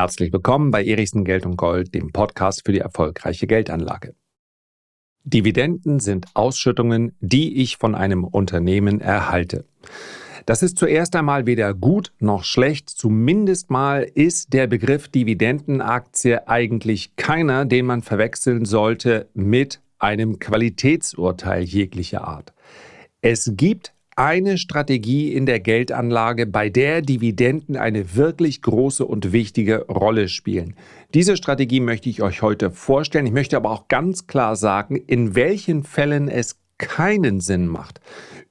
Herzlich 0.00 0.32
willkommen 0.32 0.70
bei 0.70 0.82
Erichsen 0.82 1.26
Geld 1.26 1.44
und 1.44 1.56
Gold, 1.58 1.94
dem 1.94 2.10
Podcast 2.10 2.62
für 2.64 2.72
die 2.72 2.78
erfolgreiche 2.78 3.46
Geldanlage. 3.46 4.14
Dividenden 5.24 6.00
sind 6.00 6.24
Ausschüttungen, 6.32 7.14
die 7.20 7.60
ich 7.60 7.76
von 7.76 7.94
einem 7.94 8.24
Unternehmen 8.24 9.02
erhalte. 9.02 9.66
Das 10.46 10.62
ist 10.62 10.78
zuerst 10.78 11.14
einmal 11.16 11.44
weder 11.44 11.74
gut 11.74 12.14
noch 12.18 12.44
schlecht. 12.44 12.88
Zumindest 12.88 13.68
mal 13.68 14.10
ist 14.14 14.54
der 14.54 14.68
Begriff 14.68 15.08
Dividendenaktie 15.08 16.48
eigentlich 16.48 17.14
keiner, 17.16 17.66
den 17.66 17.84
man 17.84 18.00
verwechseln 18.00 18.64
sollte 18.64 19.28
mit 19.34 19.82
einem 19.98 20.38
Qualitätsurteil 20.38 21.62
jeglicher 21.62 22.26
Art. 22.26 22.54
Es 23.20 23.52
gibt 23.54 23.92
eine 24.16 24.58
Strategie 24.58 25.32
in 25.32 25.46
der 25.46 25.60
Geldanlage, 25.60 26.46
bei 26.46 26.68
der 26.68 27.02
Dividenden 27.02 27.76
eine 27.76 28.14
wirklich 28.14 28.62
große 28.62 29.04
und 29.04 29.32
wichtige 29.32 29.86
Rolle 29.86 30.28
spielen. 30.28 30.74
Diese 31.14 31.36
Strategie 31.36 31.80
möchte 31.80 32.08
ich 32.08 32.22
euch 32.22 32.42
heute 32.42 32.70
vorstellen. 32.70 33.26
Ich 33.26 33.32
möchte 33.32 33.56
aber 33.56 33.70
auch 33.70 33.88
ganz 33.88 34.26
klar 34.26 34.56
sagen, 34.56 34.96
in 34.96 35.34
welchen 35.34 35.84
Fällen 35.84 36.28
es 36.28 36.56
keinen 36.78 37.40
Sinn 37.40 37.66
macht, 37.66 38.00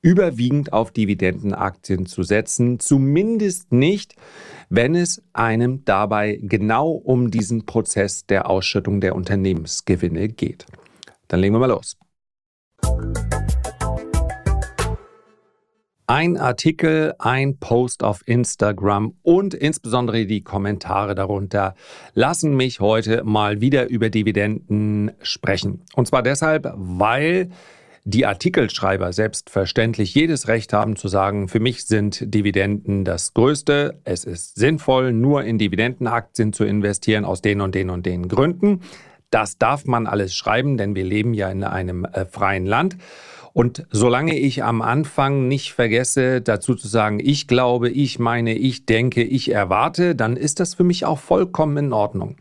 überwiegend 0.02 0.72
auf 0.72 0.92
Dividendenaktien 0.92 2.06
zu 2.06 2.24
setzen, 2.24 2.80
zumindest 2.80 3.72
nicht, 3.72 4.16
wenn 4.70 4.96
es 4.96 5.24
einem 5.34 5.84
dabei 5.84 6.40
genau 6.42 6.92
um 6.92 7.32
diesen 7.32 7.66
Prozess 7.66 8.26
der 8.26 8.50
Ausschüttung 8.50 9.02
der 9.02 9.16
Unternehmensgewinne 9.16 10.30
geht. 10.30 10.66
Dann 11.28 11.40
legen 11.40 11.56
wir 11.56 11.60
mal 11.60 11.68
los. 11.68 11.98
Ein 16.10 16.38
Artikel, 16.38 17.14
ein 17.20 17.58
Post 17.58 18.04
auf 18.04 18.28
Instagram 18.28 19.14
und 19.22 19.54
insbesondere 19.54 20.26
die 20.26 20.42
Kommentare 20.42 21.14
darunter 21.14 21.76
lassen 22.16 22.58
mich 22.58 22.80
heute 22.80 23.24
mal 23.24 23.62
wieder 23.62 23.88
über 23.90 24.10
Dividenden 24.10 25.12
sprechen. 25.22 25.84
Und 25.94 26.08
zwar 26.08 26.24
deshalb, 26.24 26.74
weil 26.76 27.52
die 28.06 28.26
Artikelschreiber 28.26 29.14
selbstverständlich 29.14 30.16
jedes 30.16 30.48
Recht 30.48 30.74
haben 30.74 30.96
zu 30.96 31.10
sagen, 31.10 31.48
für 31.48 31.60
mich 31.60 31.86
sind 31.86 32.34
Dividenden 32.34 33.06
das 33.06 33.36
Größte. 33.36 34.00
Es 34.04 34.26
ist 34.26 34.56
sinnvoll, 34.56 35.14
nur 35.14 35.44
in 35.44 35.60
Dividendenaktien 35.60 36.54
zu 36.54 36.64
investieren 36.64 37.24
aus 37.24 37.44
den 37.44 37.62
und 37.62 37.76
den 37.76 37.92
und 37.92 38.08
den 38.08 38.28
Gründen. 38.28 38.82
Das 39.30 39.60
darf 39.60 39.86
man 39.86 40.08
alles 40.08 40.34
schreiben, 40.34 40.78
denn 40.78 40.96
wir 40.96 41.04
leben 41.04 41.36
ja 41.36 41.52
in 41.52 41.64
einem 41.64 42.04
äh, 42.06 42.26
freien 42.26 42.66
Land. 42.66 42.98
Und 43.54 43.86
solange 43.92 44.38
ich 44.38 44.64
am 44.64 44.82
Anfang 44.82 45.48
nicht 45.48 45.74
vergesse, 45.74 46.42
dazu 46.42 46.76
zu 46.76 46.88
sagen, 46.88 47.20
ich 47.20 47.48
glaube, 47.48 47.90
ich 47.90 48.20
meine, 48.20 48.54
ich 48.56 48.86
denke, 48.86 49.24
ich 49.24 49.52
erwarte, 49.52 50.16
dann 50.16 50.38
ist 50.38 50.60
das 50.60 50.76
für 50.76 50.84
mich 50.84 51.06
auch 51.06 51.20
vollkommen 51.20 51.78
in 51.78 51.94
Ordnung. 51.94 52.38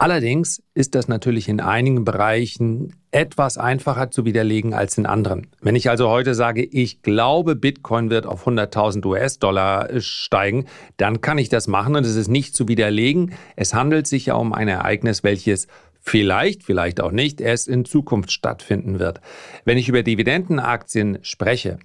Allerdings 0.00 0.62
ist 0.74 0.94
das 0.94 1.08
natürlich 1.08 1.48
in 1.48 1.60
einigen 1.60 2.04
Bereichen 2.04 2.94
etwas 3.10 3.58
einfacher 3.58 4.12
zu 4.12 4.24
widerlegen 4.24 4.72
als 4.72 4.96
in 4.96 5.06
anderen. 5.06 5.48
Wenn 5.60 5.74
ich 5.74 5.90
also 5.90 6.08
heute 6.08 6.34
sage, 6.34 6.62
ich 6.62 7.02
glaube, 7.02 7.56
Bitcoin 7.56 8.08
wird 8.08 8.24
auf 8.24 8.46
100.000 8.46 9.04
US-Dollar 9.04 9.88
steigen, 10.00 10.66
dann 10.98 11.20
kann 11.20 11.38
ich 11.38 11.48
das 11.48 11.66
machen 11.66 11.96
und 11.96 12.06
es 12.06 12.14
ist 12.14 12.28
nicht 12.28 12.54
zu 12.54 12.68
widerlegen. 12.68 13.32
Es 13.56 13.74
handelt 13.74 14.06
sich 14.06 14.26
ja 14.26 14.34
um 14.34 14.52
ein 14.52 14.68
Ereignis, 14.68 15.24
welches 15.24 15.66
vielleicht, 16.08 16.64
vielleicht 16.64 17.00
auch 17.00 17.12
nicht, 17.12 17.40
erst 17.40 17.68
in 17.68 17.84
Zukunft 17.84 18.30
stattfinden 18.32 18.98
wird. 18.98 19.20
Wenn 19.64 19.78
ich 19.78 19.88
über 19.88 20.02
Dividendenaktien 20.02 21.18
spreche, 21.22 21.78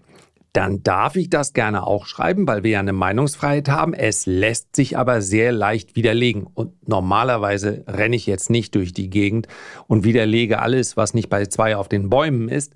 dann 0.54 0.84
darf 0.84 1.16
ich 1.16 1.32
das 1.32 1.54
gerne 1.54 1.86
auch 1.86 2.06
schreiben, 2.06 2.48
weil 2.48 2.64
wir 2.64 2.72
ja 2.72 2.80
eine 2.80 2.94
Meinungsfreiheit 2.94 3.70
haben. 3.70 3.94
Es 3.94 4.28
lässt 4.28 4.76
sich 4.76 4.98
aber 4.98 5.22
sehr 5.22 5.52
leicht 5.52 5.96
widerlegen. 5.96 6.46
Und 6.54 6.88
normalerweise 6.88 7.84
renne 7.88 8.16
ich 8.16 8.28
jetzt 8.28 8.52
nicht 8.52 8.76
durch 8.76 8.94
die 8.94 9.10
Gegend 9.10 9.48
und 9.88 10.04
widerlege 10.04 10.60
alles, 10.60 10.96
was 10.96 11.16
nicht 11.16 11.30
bei 11.30 11.48
zwei 11.48 11.76
auf 11.76 11.90
den 11.90 12.10
Bäumen 12.10 12.50
ist. 12.50 12.76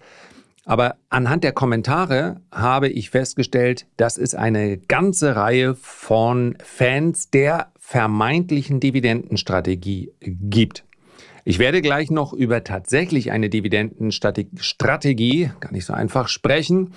Aber 0.66 0.96
anhand 1.10 1.44
der 1.44 1.54
Kommentare 1.54 2.42
habe 2.52 2.90
ich 2.90 3.12
festgestellt, 3.12 3.86
dass 3.96 4.18
es 4.18 4.34
eine 4.36 4.80
ganze 4.80 5.36
Reihe 5.36 5.76
von 5.76 6.58
Fans 6.62 7.30
der 7.30 7.72
vermeintlichen 7.80 8.80
Dividendenstrategie 8.80 10.12
gibt. 10.20 10.84
Ich 11.50 11.60
werde 11.60 11.82
gleich 11.82 12.12
noch 12.12 12.34
über 12.34 12.66
tatsächlich 12.66 13.32
eine 13.32 13.50
Dividendenstrategie, 13.50 15.52
gar 15.62 15.72
nicht 15.72 15.86
so 15.86 15.94
einfach, 15.94 16.28
sprechen, 16.28 16.92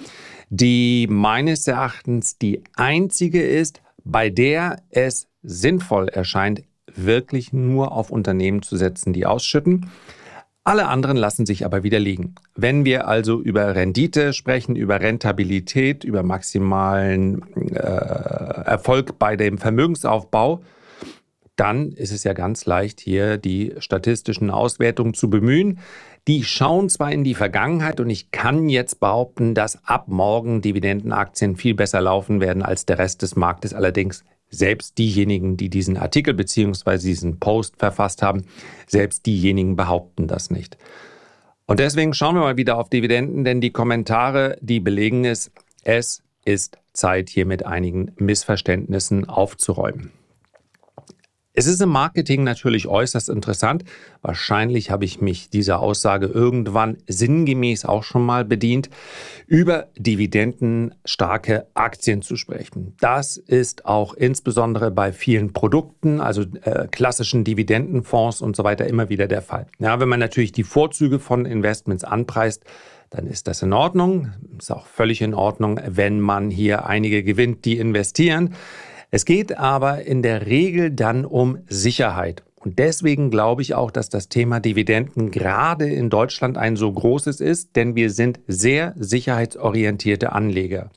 die 0.49 1.07
meines 1.09 1.69
Erachtens 1.69 2.37
die 2.37 2.65
einzige 2.75 3.47
ist, 3.47 3.81
bei 4.03 4.29
der 4.29 4.83
es 4.91 5.29
sinnvoll 5.45 6.09
erscheint, 6.09 6.65
wirklich 6.93 7.53
nur 7.53 7.93
auf 7.93 8.11
Unternehmen 8.11 8.63
zu 8.63 8.77
setzen, 8.77 9.13
die 9.13 9.25
ausschütten. 9.25 9.89
Alle 10.65 10.89
anderen 10.89 11.17
lassen 11.17 11.47
sich 11.47 11.65
aber 11.65 11.85
widerlegen. 11.85 12.35
Wenn 12.57 12.85
wir 12.85 13.07
also 13.07 13.41
über 13.41 13.77
Rendite 13.77 14.33
sprechen, 14.33 14.75
über 14.75 15.01
Rentabilität, 15.01 16.03
über 16.03 16.25
maximalen 16.25 17.43
äh, 17.71 17.77
Erfolg 17.77 19.17
bei 19.17 19.37
dem 19.37 19.59
Vermögensaufbau, 19.59 20.61
dann 21.57 21.93
ist 21.93 22.13
es 22.13 22.25
ja 22.25 22.33
ganz 22.33 22.65
leicht, 22.65 23.01
hier 23.01 23.37
die 23.37 23.75
statistischen 23.79 24.51
Auswertungen 24.51 25.15
zu 25.15 25.29
bemühen. 25.29 25.79
Die 26.27 26.45
schauen 26.45 26.89
zwar 26.89 27.13
in 27.13 27.25
die 27.25 27.35
Vergangenheit 27.35 28.01
und 28.01 28.09
ich 28.09 28.31
kann 28.31 28.69
jetzt 28.69 29.01
behaupten, 29.01 29.55
dass 29.55 29.85
ab 29.85 30.09
morgen 30.09 30.63
Dividendenaktien 30.63 31.57
viel 31.57 31.75
besser 31.75 32.01
laufen 32.01 32.41
werden 32.41 32.63
als 32.63 32.87
der 32.87 32.99
Rest 32.99 33.23
des 33.23 33.37
Marktes. 33.37 33.75
Allerdings 33.75 34.25
selbst 34.51 34.99
diejenigen, 34.99 35.57
die 35.57 35.71
diesen 35.71 35.97
Artikel 35.97 36.35
bzw. 36.35 36.99
diesen 36.99 37.39
Post 37.39 37.77
verfasst 37.77 38.23
haben, 38.23 38.45
selbst 38.87 39.27
diejenigen 39.27 39.77
behaupten 39.77 40.27
das 40.27 40.51
nicht. 40.51 40.77
Und 41.67 41.79
deswegen 41.79 42.15
schauen 42.15 42.35
wir 42.35 42.41
mal 42.41 42.57
wieder 42.57 42.79
auf 42.79 42.91
Dividenden, 42.91 43.45
denn 43.45 43.61
die 43.61 43.71
Kommentare, 43.71 44.59
die 44.61 44.81
belegen 44.81 45.25
es, 45.25 45.53
es 45.85 46.23
ist 46.45 46.79
Zeit, 46.93 47.29
hier 47.29 47.47
mit 47.47 47.65
einigen 47.65 48.13
Missverständnissen 48.17 49.29
aufzuräumen. 49.29 50.11
Es 51.53 51.67
ist 51.67 51.83
im 51.83 51.89
Marketing 51.89 52.45
natürlich 52.45 52.87
äußerst 52.87 53.29
interessant. 53.29 53.83
Wahrscheinlich 54.23 54.93
habe 54.93 55.05
ich 55.05 55.21
mich 55.21 55.51
dieser 55.51 55.81
Aussage 55.81 56.27
irgendwann 56.27 56.99
sinngemäß 57.09 57.85
auch 57.87 58.05
schon 58.05 58.25
mal 58.25 58.45
bedient, 58.45 58.89
über 59.49 59.89
dividendenstarke 59.99 61.67
Aktien 61.75 62.23
zu 62.23 62.37
sprechen. 62.37 62.95
Das 63.01 63.37
ist 63.37 63.85
auch 63.85 64.15
insbesondere 64.15 64.93
bei 64.93 65.13
vielen 65.13 65.53
Produkten, 65.53 66.21
also 66.21 66.43
äh, 66.63 66.87
klassischen 66.89 67.43
Dividendenfonds 67.43 68.43
und 68.43 68.55
so 68.55 68.63
weiter, 68.63 68.87
immer 68.87 69.09
wieder 69.09 69.27
der 69.27 69.43
Fall. 69.43 69.67
Ja, 69.81 69.99
wenn 69.99 70.09
man 70.09 70.21
natürlich 70.21 70.53
die 70.53 70.63
Vorzüge 70.63 71.19
von 71.19 71.47
Investments 71.47 72.05
anpreist, 72.05 72.63
dann 73.11 73.27
ist 73.27 73.49
das 73.49 73.63
in 73.63 73.73
Ordnung. 73.73 74.31
Ist 74.57 74.71
auch 74.71 74.87
völlig 74.87 75.21
in 75.21 75.35
Ordnung, 75.35 75.81
wenn 75.85 76.21
man 76.21 76.49
hier 76.49 76.87
einige 76.87 77.25
gewinnt, 77.25 77.65
die 77.65 77.79
investieren. 77.79 78.55
Es 79.11 79.25
geht 79.25 79.59
aber 79.59 80.03
in 80.03 80.23
der 80.23 80.47
Regel 80.47 80.91
dann 80.91 81.25
um 81.25 81.59
Sicherheit. 81.67 82.45
Und 82.61 82.79
deswegen 82.79 83.31
glaube 83.31 83.63
ich 83.63 83.75
auch, 83.75 83.91
dass 83.91 84.09
das 84.09 84.29
Thema 84.29 84.61
Dividenden 84.61 85.31
gerade 85.31 85.89
in 85.89 86.11
Deutschland 86.11 86.59
ein 86.59 86.77
so 86.77 86.93
großes 86.93 87.41
ist, 87.41 87.75
denn 87.75 87.97
wir 87.97 88.11
sind 88.11 88.39
sehr 88.47 88.95
sicherheitsorientierte 88.99 90.33
Anleger. 90.33 90.91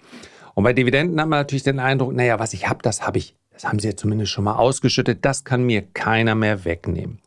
Und 0.53 0.65
bei 0.65 0.73
Dividenden 0.73 1.19
haben 1.19 1.29
wir 1.29 1.37
natürlich 1.37 1.63
den 1.63 1.79
Eindruck, 1.79 2.13
naja, 2.13 2.37
was 2.37 2.53
ich 2.53 2.69
habe, 2.69 2.79
das 2.83 3.07
habe 3.07 3.17
ich. 3.17 3.35
Das 3.51 3.65
haben 3.65 3.79
sie 3.79 3.87
ja 3.87 3.95
zumindest 3.95 4.31
schon 4.31 4.43
mal 4.43 4.55
ausgeschüttet. 4.55 5.19
Das 5.23 5.43
kann 5.43 5.63
mir 5.63 5.81
keiner 5.81 6.35
mehr 6.35 6.65
wegnehmen. 6.65 7.19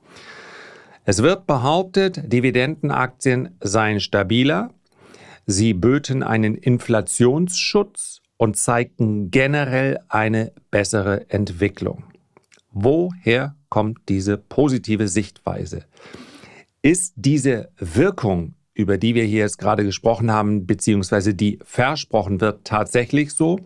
Es 1.04 1.22
wird 1.22 1.47
behauptet, 1.47 2.32
Dividendenaktien 2.32 3.56
seien 3.60 4.00
stabiler. 4.00 4.70
Sie 5.47 5.72
böten 5.72 6.22
einen 6.22 6.56
Inflationsschutz 6.56 8.20
und 8.36 8.56
zeigten 8.56 9.30
generell 9.30 9.98
eine 10.08 10.52
bessere 10.70 11.30
Entwicklung. 11.30 12.04
Woher 12.71 13.56
kommt 13.68 14.09
diese 14.09 14.36
positive 14.36 15.09
Sichtweise? 15.09 15.84
Ist 16.83 17.15
diese 17.16 17.71
Wirkung, 17.78 18.54
über 18.74 18.98
die 18.98 19.15
wir 19.15 19.24
hier 19.24 19.41
jetzt 19.41 19.59
gerade 19.59 19.84
gesprochen 19.84 20.30
haben, 20.30 20.66
beziehungsweise 20.66 21.34
die 21.34 21.59
versprochen 21.65 22.41
wird, 22.41 22.65
tatsächlich 22.65 23.33
so? 23.33 23.60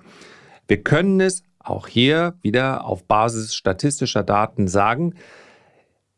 Wir 0.69 0.83
können 0.83 1.21
es 1.21 1.43
auch 1.59 1.89
hier 1.89 2.35
wieder 2.43 2.85
auf 2.85 3.05
Basis 3.05 3.55
statistischer 3.55 4.23
Daten 4.23 4.69
sagen. 4.69 5.15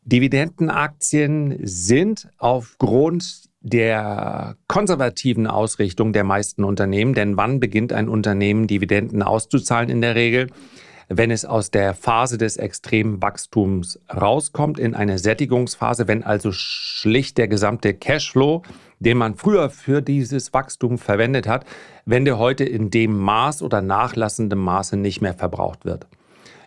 Dividendenaktien 0.03 1.57
sind 1.63 2.29
aufgrund 2.37 3.49
der 3.63 4.57
konservativen 4.67 5.47
Ausrichtung 5.47 6.13
der 6.13 6.25
meisten 6.25 6.63
Unternehmen. 6.63 7.13
Denn 7.13 7.37
wann 7.37 7.59
beginnt 7.59 7.93
ein 7.93 8.09
Unternehmen 8.09 8.67
Dividenden 8.67 9.23
auszuzahlen 9.23 9.89
in 9.89 10.01
der 10.01 10.15
Regel? 10.15 10.47
Wenn 11.09 11.31
es 11.31 11.45
aus 11.45 11.71
der 11.71 11.93
Phase 11.93 12.37
des 12.37 12.57
extremen 12.57 13.21
Wachstums 13.21 13.99
rauskommt, 14.13 14.79
in 14.79 14.95
eine 14.95 15.17
Sättigungsphase, 15.17 16.07
wenn 16.07 16.23
also 16.23 16.51
schlicht 16.51 17.37
der 17.37 17.47
gesamte 17.47 17.93
Cashflow, 17.93 18.63
den 18.99 19.17
man 19.17 19.35
früher 19.35 19.69
für 19.69 20.01
dieses 20.01 20.53
Wachstum 20.53 20.97
verwendet 20.97 21.47
hat, 21.47 21.65
wenn 22.05 22.25
der 22.25 22.37
heute 22.37 22.63
in 22.63 22.89
dem 22.89 23.17
Maß 23.17 23.61
oder 23.61 23.81
nachlassendem 23.81 24.59
Maße 24.59 24.97
nicht 24.97 25.21
mehr 25.21 25.33
verbraucht 25.33 25.85
wird. 25.85 26.07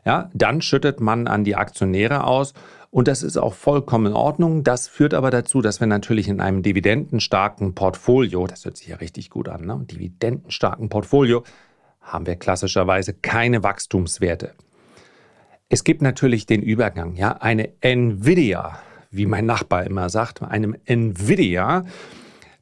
ja, 0.05 0.31
dann 0.33 0.63
schüttet 0.63 1.01
man 1.01 1.27
an 1.27 1.45
die 1.45 1.57
Aktionäre 1.57 2.25
aus 2.25 2.55
und 2.91 3.09
das 3.09 3.23
ist 3.23 3.37
auch 3.37 3.55
vollkommen 3.55 4.07
in 4.07 4.13
Ordnung. 4.13 4.65
Das 4.65 4.89
führt 4.89 5.15
aber 5.15 5.31
dazu, 5.31 5.61
dass 5.61 5.81
wir 5.81 5.87
natürlich 5.87 6.29
in 6.29 6.41
einem 6.41 6.63
dividendenstarken 6.63 7.75
Portfolio, 7.75 8.47
das 8.47 8.65
hört 8.65 8.77
sich 8.77 8.89
ja 8.89 8.97
richtig 8.97 9.31
gut 9.31 9.49
an, 9.49 9.67
ne? 9.67 9.85
dividendenstarken 9.91 10.89
Portfolio, 10.89 11.43
haben 12.01 12.27
wir 12.27 12.37
klassischerweise 12.37 13.15
keine 13.15 13.63
Wachstumswerte. 13.63 14.53
Es 15.69 15.83
gibt 15.83 16.01
natürlich 16.01 16.47
den 16.47 16.63
Übergang, 16.63 17.17
ja, 17.17 17.33
eine 17.33 17.71
Nvidia, 17.81 18.79
wie 19.11 19.27
mein 19.27 19.47
Nachbar 19.47 19.85
immer 19.85 20.09
sagt, 20.09 20.43
einem 20.43 20.77
Nvidia, 20.85 21.85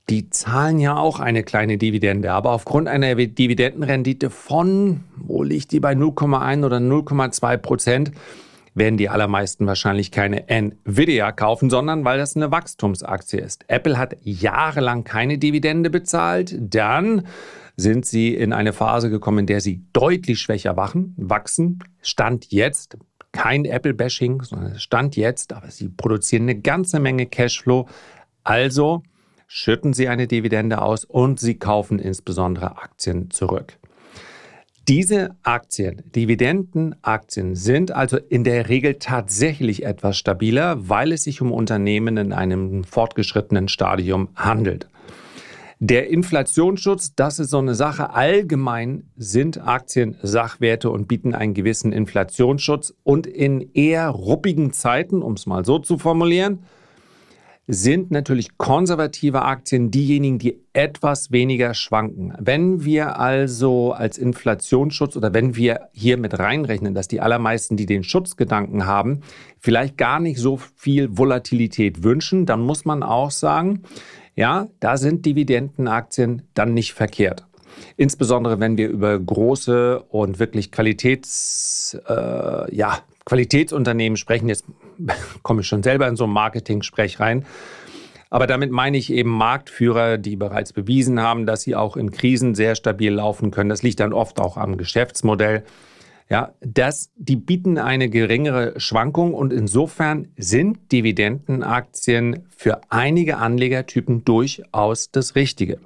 die 0.08 0.30
zahlen 0.30 0.78
ja 0.78 0.96
auch 0.96 1.20
eine 1.20 1.42
kleine 1.42 1.76
Dividende, 1.76 2.32
aber 2.32 2.50
aufgrund 2.50 2.88
einer 2.88 3.14
Dividendenrendite 3.14 4.30
von, 4.30 5.04
wo 5.16 5.42
liegt 5.42 5.72
die 5.72 5.80
bei 5.80 5.92
0,1 5.92 6.64
oder 6.64 6.78
0,2 6.78 7.56
Prozent, 7.58 8.12
werden 8.74 8.96
die 8.96 9.08
allermeisten 9.08 9.66
wahrscheinlich 9.66 10.10
keine 10.10 10.48
Nvidia 10.48 11.32
kaufen, 11.32 11.70
sondern 11.70 12.04
weil 12.04 12.18
das 12.18 12.36
eine 12.36 12.50
Wachstumsaktie 12.50 13.40
ist. 13.40 13.64
Apple 13.68 13.96
hat 13.96 14.16
jahrelang 14.22 15.04
keine 15.04 15.38
Dividende 15.38 15.90
bezahlt, 15.90 16.56
dann 16.58 17.26
sind 17.76 18.06
sie 18.06 18.34
in 18.34 18.52
eine 18.52 18.72
Phase 18.72 19.10
gekommen, 19.10 19.40
in 19.40 19.46
der 19.46 19.60
sie 19.60 19.84
deutlich 19.92 20.40
schwächer 20.40 20.76
wachsen. 20.76 21.78
Stand 22.02 22.52
jetzt 22.52 22.96
kein 23.32 23.64
Apple-Bashing, 23.64 24.42
sondern 24.42 24.78
Stand 24.78 25.16
jetzt, 25.16 25.52
aber 25.52 25.70
sie 25.70 25.88
produzieren 25.88 26.44
eine 26.44 26.60
ganze 26.60 27.00
Menge 27.00 27.26
Cashflow. 27.26 27.88
Also 28.44 29.02
schütten 29.48 29.92
sie 29.92 30.08
eine 30.08 30.28
Dividende 30.28 30.82
aus 30.82 31.04
und 31.04 31.40
sie 31.40 31.56
kaufen 31.58 31.98
insbesondere 31.98 32.76
Aktien 32.78 33.30
zurück. 33.30 33.78
Diese 34.86 35.34
Aktien, 35.44 36.02
Dividendenaktien, 36.14 37.54
sind 37.54 37.90
also 37.90 38.18
in 38.18 38.44
der 38.44 38.68
Regel 38.68 38.96
tatsächlich 38.96 39.82
etwas 39.82 40.18
stabiler, 40.18 40.90
weil 40.90 41.12
es 41.12 41.24
sich 41.24 41.40
um 41.40 41.52
Unternehmen 41.52 42.18
in 42.18 42.32
einem 42.34 42.84
fortgeschrittenen 42.84 43.68
Stadium 43.68 44.28
handelt. 44.34 44.90
Der 45.78 46.10
Inflationsschutz, 46.10 47.14
das 47.14 47.38
ist 47.38 47.48
so 47.50 47.58
eine 47.58 47.74
Sache. 47.74 48.10
Allgemein 48.10 49.04
sind 49.16 49.66
Aktien 49.66 50.16
Sachwerte 50.22 50.90
und 50.90 51.08
bieten 51.08 51.34
einen 51.34 51.54
gewissen 51.54 51.90
Inflationsschutz. 51.90 52.92
Und 53.04 53.26
in 53.26 53.72
eher 53.72 54.10
ruppigen 54.10 54.74
Zeiten, 54.74 55.22
um 55.22 55.32
es 55.32 55.46
mal 55.46 55.64
so 55.64 55.78
zu 55.78 55.96
formulieren, 55.96 56.64
sind 57.66 58.10
natürlich 58.10 58.58
konservative 58.58 59.42
Aktien 59.42 59.90
diejenigen, 59.90 60.38
die 60.38 60.60
etwas 60.74 61.32
weniger 61.32 61.72
schwanken. 61.72 62.34
Wenn 62.38 62.84
wir 62.84 63.18
also 63.18 63.92
als 63.92 64.18
Inflationsschutz 64.18 65.16
oder 65.16 65.32
wenn 65.32 65.56
wir 65.56 65.88
hier 65.92 66.18
mit 66.18 66.38
reinrechnen, 66.38 66.94
dass 66.94 67.08
die 67.08 67.20
allermeisten, 67.20 67.76
die 67.76 67.86
den 67.86 68.04
Schutzgedanken 68.04 68.86
haben, 68.86 69.20
vielleicht 69.58 69.96
gar 69.96 70.20
nicht 70.20 70.38
so 70.38 70.58
viel 70.76 71.16
Volatilität 71.16 72.02
wünschen, 72.02 72.44
dann 72.44 72.60
muss 72.60 72.84
man 72.84 73.02
auch 73.02 73.30
sagen, 73.30 73.82
ja, 74.34 74.66
da 74.80 74.96
sind 74.98 75.24
Dividendenaktien 75.24 76.42
dann 76.54 76.74
nicht 76.74 76.92
verkehrt. 76.92 77.46
Insbesondere 77.96 78.60
wenn 78.60 78.76
wir 78.76 78.88
über 78.88 79.18
große 79.18 80.02
und 80.08 80.38
wirklich 80.38 80.70
Qualitäts, 80.70 81.98
äh, 82.08 82.74
ja, 82.74 82.98
Qualitätsunternehmen 83.24 84.16
sprechen, 84.16 84.48
jetzt 84.48 84.64
komme 85.42 85.62
ich 85.62 85.66
schon 85.66 85.82
selber 85.82 86.08
in 86.08 86.16
so 86.16 86.24
ein 86.24 86.30
Marketing-Sprech 86.30 87.20
rein. 87.20 87.44
Aber 88.30 88.46
damit 88.48 88.72
meine 88.72 88.96
ich 88.96 89.12
eben 89.12 89.30
Marktführer, 89.30 90.18
die 90.18 90.34
bereits 90.34 90.72
bewiesen 90.72 91.20
haben, 91.20 91.46
dass 91.46 91.62
sie 91.62 91.76
auch 91.76 91.96
in 91.96 92.10
Krisen 92.10 92.56
sehr 92.56 92.74
stabil 92.74 93.12
laufen 93.12 93.52
können. 93.52 93.70
Das 93.70 93.84
liegt 93.84 94.00
dann 94.00 94.12
oft 94.12 94.40
auch 94.40 94.56
am 94.56 94.76
Geschäftsmodell. 94.76 95.62
Ja, 96.28 96.52
das, 96.60 97.10
die 97.16 97.36
bieten 97.36 97.78
eine 97.78 98.08
geringere 98.08 98.80
Schwankung 98.80 99.34
und 99.34 99.52
insofern 99.52 100.28
sind 100.36 100.90
Dividendenaktien 100.90 102.46
für 102.56 102.80
einige 102.88 103.36
Anlegertypen 103.36 104.24
durchaus 104.24 105.10
das 105.10 105.36
Richtige. 105.36 105.78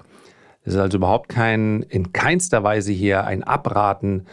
Es 0.62 0.75
ist 0.75 0.81
also 0.81 0.99
überhaupt 0.99 1.28
kein, 1.28 1.82
in 1.82 2.12
keinster 2.12 2.62
Weise 2.62 2.93
hier 2.93 3.25
ein 3.25 3.43
Abraten 3.43 4.26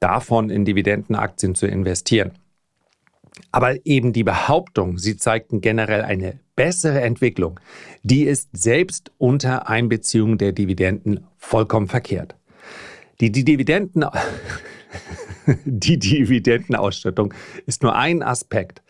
davon, 0.00 0.50
in 0.50 0.64
Dividendenaktien 0.64 1.54
zu 1.54 1.66
investieren. 1.66 2.32
Aber 3.50 3.84
eben 3.84 4.12
die 4.12 4.24
Behauptung, 4.24 4.98
sie 4.98 5.16
zeigten 5.16 5.60
generell 5.60 6.02
eine 6.02 6.38
bessere 6.56 7.00
Entwicklung, 7.00 7.60
die 8.02 8.24
ist 8.24 8.50
selbst 8.52 9.12
unter 9.18 9.68
Einbeziehung 9.68 10.38
der 10.38 10.52
Dividenden 10.52 11.26
vollkommen 11.36 11.88
verkehrt. 11.88 12.36
Die, 13.20 13.30
die, 13.30 13.44
Dividenden, 13.44 14.04
die 15.64 15.98
Dividendenausschüttung 15.98 17.34
ist 17.66 17.82
nur 17.82 17.96
ein 17.96 18.22
Aspekt 18.22 18.82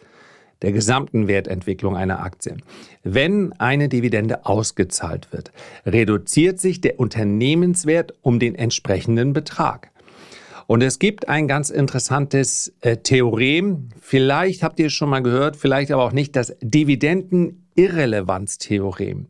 der 0.62 0.72
gesamten 0.72 1.28
Wertentwicklung 1.28 1.94
einer 1.94 2.20
Aktie. 2.20 2.56
Wenn 3.02 3.52
eine 3.54 3.90
Dividende 3.90 4.46
ausgezahlt 4.46 5.30
wird, 5.30 5.52
reduziert 5.84 6.58
sich 6.58 6.80
der 6.80 6.98
Unternehmenswert 6.98 8.14
um 8.22 8.38
den 8.38 8.54
entsprechenden 8.54 9.34
Betrag. 9.34 9.90
Und 10.66 10.82
es 10.82 10.98
gibt 10.98 11.28
ein 11.28 11.46
ganz 11.46 11.68
interessantes 11.70 12.74
äh, 12.80 12.96
Theorem, 12.96 13.90
vielleicht 14.00 14.62
habt 14.62 14.80
ihr 14.80 14.86
es 14.86 14.94
schon 14.94 15.10
mal 15.10 15.22
gehört, 15.22 15.56
vielleicht 15.56 15.90
aber 15.90 16.04
auch 16.04 16.12
nicht, 16.12 16.34
das 16.36 16.56
Dividendenirrelevanztheorem. 16.60 19.26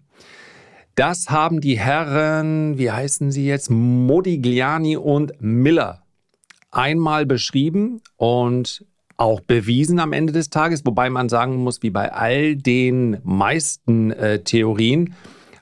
Das 0.94 1.30
haben 1.30 1.60
die 1.60 1.76
Herren, 1.78 2.78
wie 2.78 2.90
heißen 2.90 3.32
sie 3.32 3.46
jetzt, 3.46 3.70
Modigliani 3.70 4.96
und 4.96 5.32
Miller 5.40 6.02
einmal 6.70 7.26
beschrieben 7.26 8.00
und 8.16 8.86
auch 9.16 9.40
bewiesen 9.40 10.00
am 10.00 10.12
Ende 10.12 10.32
des 10.32 10.50
Tages, 10.50 10.84
wobei 10.84 11.08
man 11.10 11.28
sagen 11.28 11.56
muss, 11.56 11.82
wie 11.82 11.90
bei 11.90 12.12
all 12.12 12.56
den 12.56 13.18
meisten 13.22 14.10
äh, 14.10 14.40
Theorien, 14.40 15.14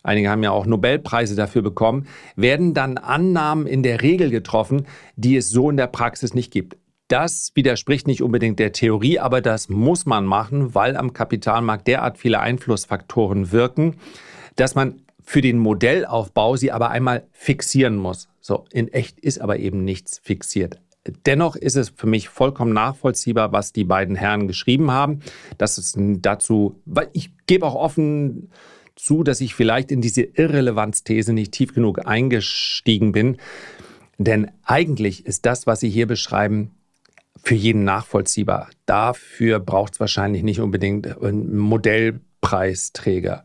einige 0.02 0.31
haben 0.31 0.43
ja 0.43 0.50
auch 0.50 0.66
Nobelpreise 0.66 1.37
dafür 1.37 1.62
bekommen, 1.62 2.06
werden 2.37 2.75
dann 2.75 2.99
Annahmen 2.99 3.66
in 3.66 3.82
der 3.82 4.02
Regel 4.02 4.31
getroffen, 4.31 4.87
die 5.16 5.37
es 5.37 5.50
so 5.50 5.70
in 5.70 5.76
der 5.76 5.87
Praxis 5.87 6.34
nicht 6.34 6.52
gibt. 6.52 6.76
Das 7.08 7.52
widerspricht 7.54 8.06
nicht 8.06 8.22
unbedingt 8.22 8.58
der 8.58 8.72
Theorie, 8.72 9.19
aber 9.19 9.40
das 9.40 9.69
muss 9.69 10.06
man 10.06 10.25
machen, 10.25 10.75
weil 10.75 10.96
am 10.96 11.12
Kapitalmarkt 11.12 11.87
derart 11.87 12.16
viele 12.16 12.40
Einflussfaktoren 12.40 13.52
wirken, 13.52 13.96
dass 14.56 14.75
man 14.75 15.02
für 15.22 15.40
den 15.40 15.58
Modellaufbau 15.58 16.56
sie 16.56 16.72
aber 16.72 16.90
einmal 16.90 17.26
fixieren 17.32 17.96
muss. 17.96 18.28
So, 18.40 18.64
in 18.72 18.88
echt 18.88 19.20
ist 19.20 19.40
aber 19.40 19.58
eben 19.58 19.84
nichts 19.84 20.19
fixiert. 20.19 20.78
Dennoch 21.26 21.56
ist 21.56 21.76
es 21.76 21.90
für 21.90 22.06
mich 22.06 22.28
vollkommen 22.28 22.72
nachvollziehbar, 22.72 23.53
was 23.53 23.72
die 23.72 23.84
beiden 23.84 24.15
Herren 24.15 24.46
geschrieben 24.46 24.91
haben. 24.91 25.20
Das 25.58 25.79
ist 25.79 25.96
dazu, 25.98 26.81
weil 26.84 27.08
ich 27.12 27.32
gebe 27.46 27.67
auch 27.67 27.74
offen 27.74 28.50
zu, 28.96 29.22
dass 29.22 29.41
ich 29.41 29.55
vielleicht 29.55 29.91
in 29.91 30.01
diese 30.01 30.22
Irrelevanzthese 30.22 31.32
nicht 31.32 31.53
tief 31.53 31.75
genug 31.75 32.06
eingestiegen 32.06 33.13
bin. 33.13 33.37
Denn 34.19 34.51
eigentlich 34.65 35.27
ist 35.27 35.46
das, 35.46 35.67
was 35.67 35.81
Sie 35.81 35.91
hier 35.91 36.06
beschreiben, 36.06 36.72
für 37.43 37.55
jeden 37.55 37.84
nachvollziehbar. 37.84 38.70
Dafür 38.87 39.58
braucht 39.58 39.94
es 39.94 40.01
wahrscheinlich 40.01 40.43
nicht 40.43 40.61
unbedingt 40.61 41.20
ein 41.22 41.56
Modellpreisträger. 41.56 43.43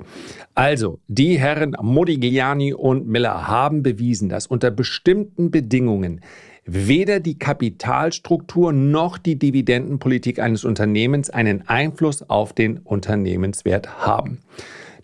Also, 0.53 0.99
die 1.07 1.39
Herren 1.39 1.75
Modigliani 1.81 2.73
und 2.73 3.07
Miller 3.07 3.47
haben 3.47 3.81
bewiesen, 3.81 4.29
dass 4.29 4.45
unter 4.45 4.69
bestimmten 4.71 5.49
Bedingungen 5.49 6.21
weder 6.65 7.19
die 7.19 7.39
Kapitalstruktur 7.39 8.73
noch 8.73 9.17
die 9.17 9.39
Dividendenpolitik 9.39 10.39
eines 10.39 10.65
Unternehmens 10.65 11.29
einen 11.29 11.67
Einfluss 11.67 12.29
auf 12.29 12.53
den 12.53 12.79
Unternehmenswert 12.79 14.05
haben. 14.05 14.39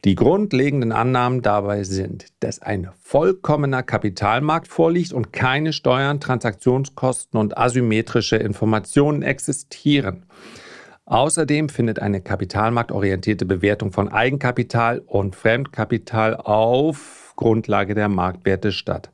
Die 0.05 0.15
grundlegenden 0.15 0.91
Annahmen 0.91 1.41
dabei 1.41 1.86
sind, 1.86 2.25
dass 2.41 2.62
ein 2.62 2.89
vollkommener 3.01 3.83
Kapitalmarkt 3.83 4.67
vorliegt 4.67 5.13
und 5.13 5.31
keine 5.31 5.72
Steuern, 5.72 6.19
Transaktionskosten 6.19 7.39
und 7.39 7.57
asymmetrische 7.57 8.36
Informationen 8.36 9.22
existieren. 9.22 10.25
Außerdem 11.05 11.69
findet 11.69 12.00
eine 12.00 12.19
kapitalmarktorientierte 12.19 13.45
Bewertung 13.45 13.93
von 13.93 14.10
Eigenkapital 14.10 15.00
und 15.00 15.38
Fremdkapital 15.38 16.36
auf 16.36 17.31
Grundlage 17.38 17.95
der 17.95 18.10
Marktwerte 18.10 18.74
statt. 18.74 19.12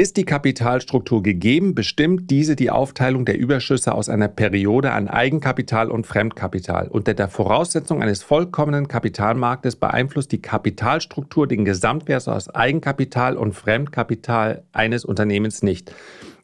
Ist 0.00 0.16
die 0.16 0.24
Kapitalstruktur 0.24 1.22
gegeben, 1.22 1.74
bestimmt 1.74 2.30
diese 2.30 2.56
die 2.56 2.70
Aufteilung 2.70 3.26
der 3.26 3.36
Überschüsse 3.36 3.92
aus 3.92 4.08
einer 4.08 4.28
Periode 4.28 4.92
an 4.92 5.08
Eigenkapital 5.08 5.90
und 5.90 6.06
Fremdkapital. 6.06 6.88
Unter 6.88 7.12
der 7.12 7.28
Voraussetzung 7.28 8.00
eines 8.00 8.22
vollkommenen 8.22 8.88
Kapitalmarktes 8.88 9.76
beeinflusst 9.76 10.32
die 10.32 10.40
Kapitalstruktur 10.40 11.46
den 11.46 11.66
Gesamtwert 11.66 12.26
aus 12.28 12.48
Eigenkapital 12.48 13.36
und 13.36 13.52
Fremdkapital 13.52 14.64
eines 14.72 15.04
Unternehmens 15.04 15.62
nicht. 15.62 15.94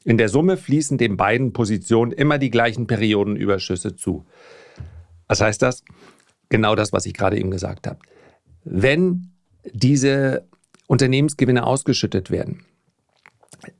In 0.04 0.18
der 0.18 0.28
Summe 0.28 0.58
fließen 0.58 0.98
den 0.98 1.16
beiden 1.16 1.54
Positionen 1.54 2.12
immer 2.12 2.36
die 2.36 2.50
gleichen 2.50 2.86
Periodenüberschüsse 2.86 3.96
zu. 3.96 4.26
Was 5.28 5.40
heißt 5.40 5.62
das? 5.62 5.82
Genau 6.50 6.75
das, 6.75 6.92
was 6.92 7.06
ich 7.06 7.14
gerade 7.14 7.38
eben 7.38 7.50
gesagt 7.50 7.86
habe. 7.86 8.00
Wenn 8.64 9.30
diese 9.64 10.44
Unternehmensgewinne 10.88 11.66
ausgeschüttet 11.66 12.30
werden, 12.30 12.66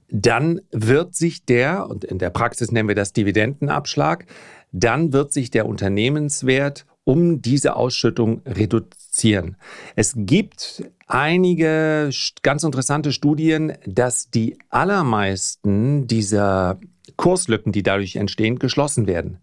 dann 0.09 0.61
wird 0.71 1.15
sich 1.15 1.45
der, 1.45 1.89
und 1.89 2.05
in 2.05 2.19
der 2.19 2.31
Praxis 2.31 2.71
nennen 2.71 2.89
wir 2.89 2.95
das 2.95 3.13
Dividendenabschlag, 3.13 4.27
dann 4.73 5.13
wird 5.13 5.33
sich 5.33 5.51
der 5.51 5.67
Unternehmenswert 5.67 6.87
um 7.05 7.41
diese 7.41 7.77
Ausschüttung 7.77 8.43
reduzieren. 8.45 9.57
Es 9.95 10.13
gibt 10.17 10.85
einige 11.07 12.11
ganz 12.43 12.65
interessante 12.65 13.13
Studien, 13.13 13.75
dass 13.87 14.29
die 14.29 14.59
allermeisten 14.71 16.09
dieser 16.09 16.81
Kurslücken, 17.17 17.71
die 17.71 17.85
dadurch 17.85 18.17
entstehen, 18.17 18.59
geschlossen 18.59 19.07
werden. 19.07 19.39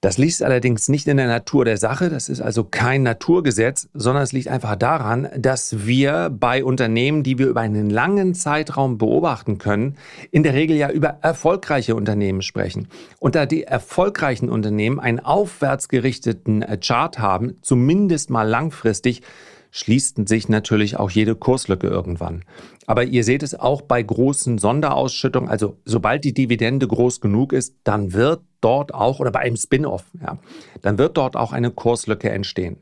Das 0.00 0.16
liegt 0.16 0.44
allerdings 0.44 0.88
nicht 0.88 1.08
in 1.08 1.16
der 1.16 1.26
Natur 1.26 1.64
der 1.64 1.76
Sache, 1.76 2.08
das 2.08 2.28
ist 2.28 2.40
also 2.40 2.62
kein 2.62 3.02
Naturgesetz, 3.02 3.88
sondern 3.94 4.22
es 4.22 4.32
liegt 4.32 4.46
einfach 4.46 4.76
daran, 4.76 5.28
dass 5.36 5.86
wir 5.86 6.30
bei 6.30 6.62
Unternehmen, 6.62 7.24
die 7.24 7.36
wir 7.36 7.48
über 7.48 7.62
einen 7.62 7.90
langen 7.90 8.36
Zeitraum 8.36 8.96
beobachten 8.96 9.58
können, 9.58 9.96
in 10.30 10.44
der 10.44 10.54
Regel 10.54 10.76
ja 10.76 10.88
über 10.88 11.18
erfolgreiche 11.22 11.96
Unternehmen 11.96 12.42
sprechen. 12.42 12.86
Und 13.18 13.34
da 13.34 13.44
die 13.44 13.64
erfolgreichen 13.64 14.48
Unternehmen 14.48 15.00
einen 15.00 15.18
aufwärts 15.18 15.88
gerichteten 15.88 16.62
äh, 16.62 16.78
Chart 16.78 17.18
haben, 17.18 17.58
zumindest 17.62 18.30
mal 18.30 18.48
langfristig, 18.48 19.22
schließt 19.70 20.28
sich 20.28 20.48
natürlich 20.48 20.96
auch 20.96 21.10
jede 21.10 21.34
Kurslücke 21.34 21.86
irgendwann. 21.86 22.44
Aber 22.86 23.04
ihr 23.04 23.22
seht 23.24 23.42
es 23.42 23.54
auch 23.54 23.82
bei 23.82 24.02
großen 24.02 24.58
Sonderausschüttungen, 24.58 25.50
also 25.50 25.76
sobald 25.84 26.24
die 26.24 26.32
Dividende 26.32 26.88
groß 26.88 27.20
genug 27.20 27.52
ist, 27.52 27.74
dann 27.84 28.12
wird 28.12 28.40
dort 28.60 28.94
auch, 28.94 29.20
oder 29.20 29.30
bei 29.30 29.40
einem 29.40 29.56
Spin-off, 29.56 30.04
ja, 30.20 30.38
dann 30.82 30.98
wird 30.98 31.16
dort 31.16 31.36
auch 31.36 31.52
eine 31.52 31.70
Kurslücke 31.70 32.30
entstehen. 32.30 32.78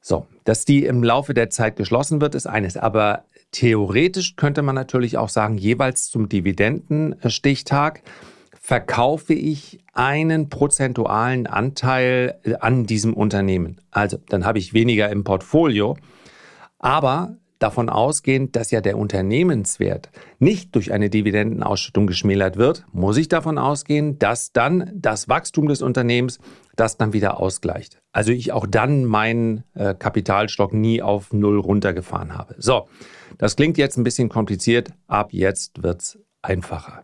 So, 0.00 0.26
dass 0.44 0.64
die 0.64 0.84
im 0.84 1.02
Laufe 1.02 1.34
der 1.34 1.50
Zeit 1.50 1.76
geschlossen 1.76 2.20
wird, 2.20 2.34
ist 2.34 2.46
eines. 2.46 2.76
Aber 2.76 3.24
theoretisch 3.50 4.36
könnte 4.36 4.62
man 4.62 4.74
natürlich 4.74 5.18
auch 5.18 5.28
sagen, 5.28 5.58
jeweils 5.58 6.08
zum 6.08 6.28
Dividendenstichtag 6.28 8.02
verkaufe 8.68 9.32
ich 9.32 9.78
einen 9.94 10.50
prozentualen 10.50 11.46
Anteil 11.46 12.38
an 12.60 12.84
diesem 12.84 13.14
Unternehmen. 13.14 13.80
Also 13.90 14.18
dann 14.28 14.44
habe 14.44 14.58
ich 14.58 14.74
weniger 14.74 15.08
im 15.08 15.24
Portfolio. 15.24 15.96
Aber 16.78 17.38
davon 17.58 17.88
ausgehend, 17.88 18.56
dass 18.56 18.70
ja 18.70 18.82
der 18.82 18.98
Unternehmenswert 18.98 20.10
nicht 20.38 20.74
durch 20.74 20.92
eine 20.92 21.08
Dividendenausschüttung 21.08 22.06
geschmälert 22.06 22.58
wird, 22.58 22.84
muss 22.92 23.16
ich 23.16 23.28
davon 23.28 23.56
ausgehen, 23.56 24.18
dass 24.18 24.52
dann 24.52 24.92
das 24.94 25.30
Wachstum 25.30 25.68
des 25.68 25.80
Unternehmens 25.80 26.38
das 26.76 26.98
dann 26.98 27.14
wieder 27.14 27.40
ausgleicht. 27.40 28.02
Also 28.12 28.32
ich 28.32 28.52
auch 28.52 28.66
dann 28.66 29.06
meinen 29.06 29.64
äh, 29.76 29.94
Kapitalstock 29.94 30.74
nie 30.74 31.00
auf 31.00 31.32
Null 31.32 31.58
runtergefahren 31.58 32.36
habe. 32.36 32.54
So, 32.58 32.86
das 33.38 33.56
klingt 33.56 33.78
jetzt 33.78 33.96
ein 33.96 34.04
bisschen 34.04 34.28
kompliziert, 34.28 34.90
ab 35.06 35.32
jetzt 35.32 35.82
wird 35.82 36.02
es 36.02 36.18
einfacher. 36.42 37.02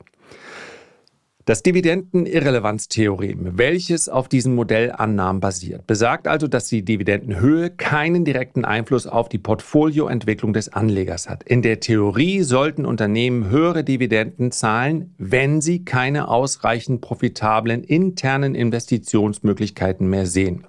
Das 1.47 1.63
Dividendenirrelevanztheorem, 1.63 3.59
welches 3.59 4.09
auf 4.09 4.29
diesen 4.29 4.55
Modellannahmen 4.55 5.41
basiert, 5.41 5.87
besagt 5.87 6.27
also, 6.27 6.47
dass 6.47 6.69
die 6.69 6.83
Dividendenhöhe 6.83 7.69
keinen 7.69 8.25
direkten 8.25 8.65
Einfluss 8.65 9.07
auf 9.07 9.29
die 9.29 9.37
Portfolioentwicklung 9.37 10.55
des 10.55 10.73
Anlegers 10.73 11.29
hat. 11.29 11.43
In 11.43 11.61
der 11.61 11.81
Theorie 11.81 12.41
sollten 12.41 12.87
Unternehmen 12.87 13.51
höhere 13.51 13.85
Dividenden 13.85 14.53
zahlen, 14.53 15.15
wenn 15.19 15.61
sie 15.61 15.85
keine 15.85 16.29
ausreichend 16.29 17.03
profitablen 17.03 17.85
internen 17.85 18.55
Investitionsmöglichkeiten 18.55 20.09
mehr 20.09 20.25
sehen 20.25 20.65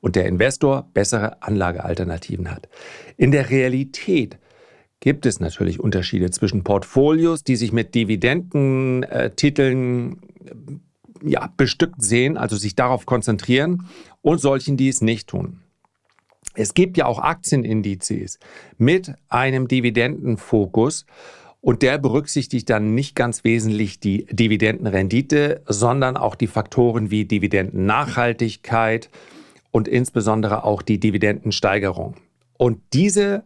und 0.00 0.14
der 0.14 0.26
Investor 0.26 0.88
bessere 0.94 1.42
Anlagealternativen 1.42 2.48
hat. 2.52 2.68
In 3.16 3.32
der 3.32 3.50
Realität 3.50 4.38
gibt 5.06 5.24
es 5.24 5.38
natürlich 5.38 5.78
Unterschiede 5.78 6.32
zwischen 6.32 6.64
Portfolios, 6.64 7.44
die 7.44 7.54
sich 7.54 7.70
mit 7.70 7.94
Dividendentiteln 7.94 10.14
äh, 10.14 10.16
ja, 11.22 11.48
bestückt 11.56 12.02
sehen, 12.02 12.36
also 12.36 12.56
sich 12.56 12.74
darauf 12.74 13.06
konzentrieren, 13.06 13.86
und 14.20 14.40
solchen, 14.40 14.76
die 14.76 14.88
es 14.88 15.02
nicht 15.02 15.28
tun. 15.28 15.60
Es 16.54 16.74
gibt 16.74 16.96
ja 16.96 17.06
auch 17.06 17.20
Aktienindizes 17.20 18.40
mit 18.78 19.12
einem 19.28 19.68
Dividendenfokus 19.68 21.06
und 21.60 21.82
der 21.82 21.98
berücksichtigt 21.98 22.68
dann 22.68 22.96
nicht 22.96 23.14
ganz 23.14 23.44
wesentlich 23.44 24.00
die 24.00 24.26
Dividendenrendite, 24.32 25.62
sondern 25.68 26.16
auch 26.16 26.34
die 26.34 26.48
Faktoren 26.48 27.12
wie 27.12 27.26
Dividendennachhaltigkeit 27.26 29.08
und 29.70 29.86
insbesondere 29.86 30.64
auch 30.64 30.82
die 30.82 30.98
Dividendensteigerung. 30.98 32.16
Und 32.58 32.80
diese 32.92 33.44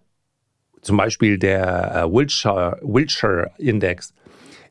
zum 0.83 0.97
Beispiel 0.97 1.39
der 1.39 1.95
äh, 1.95 2.13
Wilshire, 2.13 2.79
Wilshire 2.83 3.51
Index, 3.59 4.15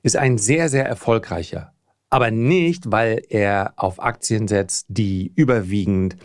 ist 0.03 0.17
ein 0.17 0.37
sehr, 0.37 0.69
sehr 0.69 0.85
erfolgreicher. 0.85 1.73
Aber 2.09 2.31
nicht, 2.31 2.91
weil 2.91 3.21
er 3.29 3.73
auf 3.75 4.01
Aktien 4.01 4.47
setzt, 4.47 4.85
die 4.89 5.31
überwiegend 5.35 6.17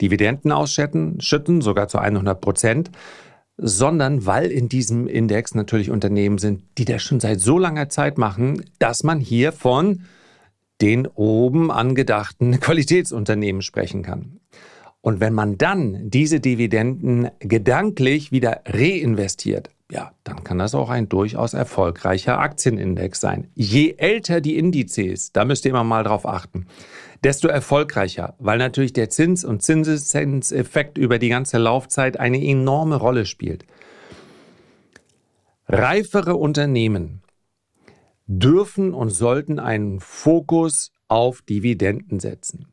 Dividenden 0.00 0.52
ausschütten, 0.52 1.20
schütten, 1.20 1.60
sogar 1.60 1.88
zu 1.88 1.98
100 1.98 2.40
Prozent, 2.40 2.90
sondern 3.56 4.24
weil 4.26 4.50
in 4.50 4.68
diesem 4.68 5.06
Index 5.06 5.54
natürlich 5.54 5.90
Unternehmen 5.90 6.38
sind, 6.38 6.62
die 6.78 6.84
das 6.84 7.02
schon 7.02 7.20
seit 7.20 7.40
so 7.40 7.58
langer 7.58 7.88
Zeit 7.88 8.16
machen, 8.16 8.64
dass 8.78 9.02
man 9.02 9.20
hier 9.20 9.52
von 9.52 10.02
den 10.80 11.06
oben 11.06 11.70
angedachten 11.70 12.58
Qualitätsunternehmen 12.60 13.62
sprechen 13.62 14.02
kann. 14.02 14.39
Und 15.02 15.20
wenn 15.20 15.32
man 15.32 15.56
dann 15.56 16.10
diese 16.10 16.40
Dividenden 16.40 17.30
gedanklich 17.38 18.32
wieder 18.32 18.60
reinvestiert, 18.66 19.70
ja, 19.90 20.12
dann 20.22 20.44
kann 20.44 20.58
das 20.58 20.74
auch 20.74 20.88
ein 20.88 21.08
durchaus 21.08 21.52
erfolgreicher 21.52 22.38
Aktienindex 22.38 23.20
sein. 23.20 23.48
Je 23.54 23.94
älter 23.98 24.40
die 24.40 24.56
Indizes, 24.56 25.32
da 25.32 25.44
müsst 25.44 25.64
ihr 25.64 25.70
immer 25.70 25.84
mal 25.84 26.04
drauf 26.04 26.26
achten, 26.26 26.66
desto 27.24 27.48
erfolgreicher, 27.48 28.34
weil 28.38 28.58
natürlich 28.58 28.92
der 28.92 29.10
Zins- 29.10 29.44
und 29.44 29.62
Zinseszinseffekt 29.62 30.96
über 30.96 31.18
die 31.18 31.28
ganze 31.28 31.58
Laufzeit 31.58 32.20
eine 32.20 32.42
enorme 32.42 32.96
Rolle 32.96 33.26
spielt. 33.26 33.64
Reifere 35.66 36.36
Unternehmen 36.36 37.22
dürfen 38.26 38.94
und 38.94 39.10
sollten 39.10 39.58
einen 39.58 39.98
Fokus 39.98 40.92
auf 41.08 41.42
Dividenden 41.42 42.20
setzen. 42.20 42.66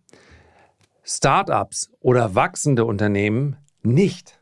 Startups 1.08 1.90
oder 2.02 2.36
wachsende 2.36 2.84
Unternehmen 2.84 3.56
nicht. 3.82 4.40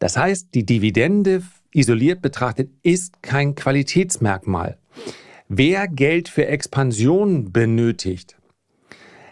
Das 0.00 0.16
heißt, 0.16 0.48
die 0.54 0.66
Dividende 0.66 1.42
isoliert 1.72 2.20
betrachtet 2.20 2.70
ist 2.82 3.22
kein 3.22 3.54
Qualitätsmerkmal. 3.54 4.76
Wer 5.48 5.86
Geld 5.86 6.28
für 6.28 6.46
Expansion 6.46 7.52
benötigt, 7.52 8.36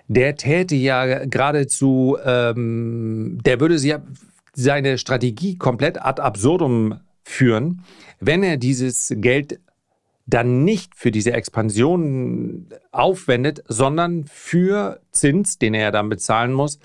der 0.07 0.37
täte 0.37 0.77
ja 0.77 1.25
geradezu, 1.25 2.17
ähm, 2.25 3.39
der 3.45 3.59
würde 3.59 3.77
ja 3.77 4.01
seine 4.53 4.99
Strategie 4.99 5.57
komplett 5.57 6.01
ad 6.01 6.23
absurdum 6.23 7.01
führen, 7.25 7.83
wenn 8.21 8.43
er 8.43 8.57
dieses 8.57 9.13
Geld 9.17 9.61
dann 10.31 10.65
nicht 10.65 10.95
für 10.95 11.11
diese 11.11 11.33
Expansion 11.33 12.69
aufwendet, 12.93 13.63
sondern 13.67 14.25
für 14.27 15.01
Zins, 15.11 15.59
den 15.59 15.75
er 15.75 15.91
dann 15.91 16.09
bezahlen 16.09 16.53
muss, 16.53 16.79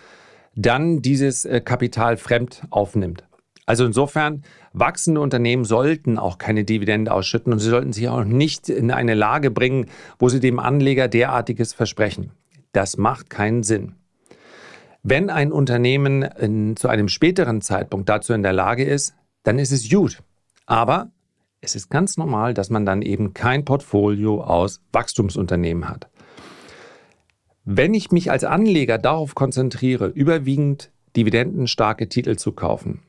dann 0.55 1.01
dieses 1.01 1.45
äh, 1.45 1.61
Kapital 1.61 2.17
fremd 2.17 2.63
aufnimmt. 2.69 3.23
Also 3.65 3.85
insofern, 3.85 4.43
wachsende 4.73 5.21
Unternehmen 5.21 5.65
sollten 5.65 6.19
auch 6.19 6.37
keine 6.37 6.63
Dividende 6.63 7.11
ausschütten 7.11 7.51
und 7.51 7.59
sie 7.59 7.69
sollten 7.69 7.93
sich 7.93 8.07
auch 8.09 8.23
nicht 8.23 8.69
in 8.69 8.91
eine 8.91 9.15
Lage 9.15 9.49
bringen, 9.49 9.87
wo 10.19 10.29
sie 10.29 10.39
dem 10.39 10.59
Anleger 10.59 11.07
derartiges 11.07 11.73
versprechen. 11.73 12.31
Das 12.73 12.97
macht 12.97 13.29
keinen 13.29 13.63
Sinn. 13.63 13.95
Wenn 15.01 15.29
ein 15.29 15.51
Unternehmen 15.51 16.23
in, 16.23 16.75
zu 16.75 16.87
einem 16.87 17.07
späteren 17.09 17.61
Zeitpunkt 17.61 18.09
dazu 18.09 18.33
in 18.33 18.43
der 18.43 18.53
Lage 18.53 18.83
ist, 18.83 19.15
dann 19.43 19.59
ist 19.59 19.71
es 19.71 19.89
gut. 19.89 20.21
Aber 20.65 21.11
es 21.65 21.75
ist 21.75 21.89
ganz 21.89 22.15
normal, 22.15 22.53
dass 22.53 22.69
man 22.69 22.85
dann 22.85 23.01
eben 23.01 23.33
kein 23.33 23.65
Portfolio 23.65 24.43
aus 24.43 24.81
Wachstumsunternehmen 24.93 25.89
hat. 25.89 26.07
Wenn 27.65 27.95
ich 27.95 28.11
mich 28.11 28.29
als 28.29 28.43
Anleger 28.43 28.99
darauf 28.99 29.33
konzentriere, 29.33 30.07
überwiegend 30.07 30.91
dividendenstarke 31.15 32.07
Titel 32.07 32.35
zu 32.35 32.51
kaufen, 32.51 32.99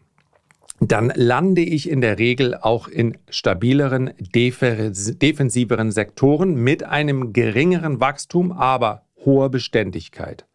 dann 0.80 1.12
lande 1.14 1.62
ich 1.62 1.90
in 1.90 2.00
der 2.00 2.18
Regel 2.18 2.54
auch 2.54 2.88
in 2.88 3.18
stabileren, 3.28 4.12
defensiveren 4.18 5.90
Sektoren 5.90 6.54
mit 6.54 6.82
einem 6.82 7.32
geringeren 7.34 8.00
Wachstum, 8.00 8.52
aber 8.52 9.02
hoher 9.25 9.50
Beständigkeit. 9.50 10.46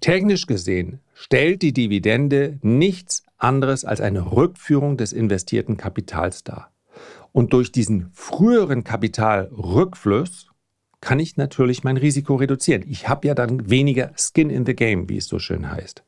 Technisch 0.00 0.46
gesehen 0.46 1.00
stellt 1.14 1.62
die 1.62 1.72
Dividende 1.72 2.58
nichts 2.62 3.22
anderes 3.38 3.84
als 3.84 4.00
eine 4.00 4.32
Rückführung 4.32 4.96
des 4.96 5.12
investierten 5.12 5.76
Kapitals 5.76 6.42
dar. 6.42 6.71
Und 7.32 7.52
durch 7.52 7.72
diesen 7.72 8.10
früheren 8.12 8.84
Kapitalrückfluss 8.84 10.48
kann 11.00 11.18
ich 11.18 11.36
natürlich 11.36 11.82
mein 11.82 11.96
Risiko 11.96 12.36
reduzieren. 12.36 12.84
Ich 12.88 13.08
habe 13.08 13.26
ja 13.26 13.34
dann 13.34 13.68
weniger 13.68 14.12
Skin 14.16 14.50
in 14.50 14.64
the 14.64 14.74
Game, 14.74 15.08
wie 15.08 15.16
es 15.16 15.26
so 15.26 15.38
schön 15.38 15.70
heißt. 15.70 16.04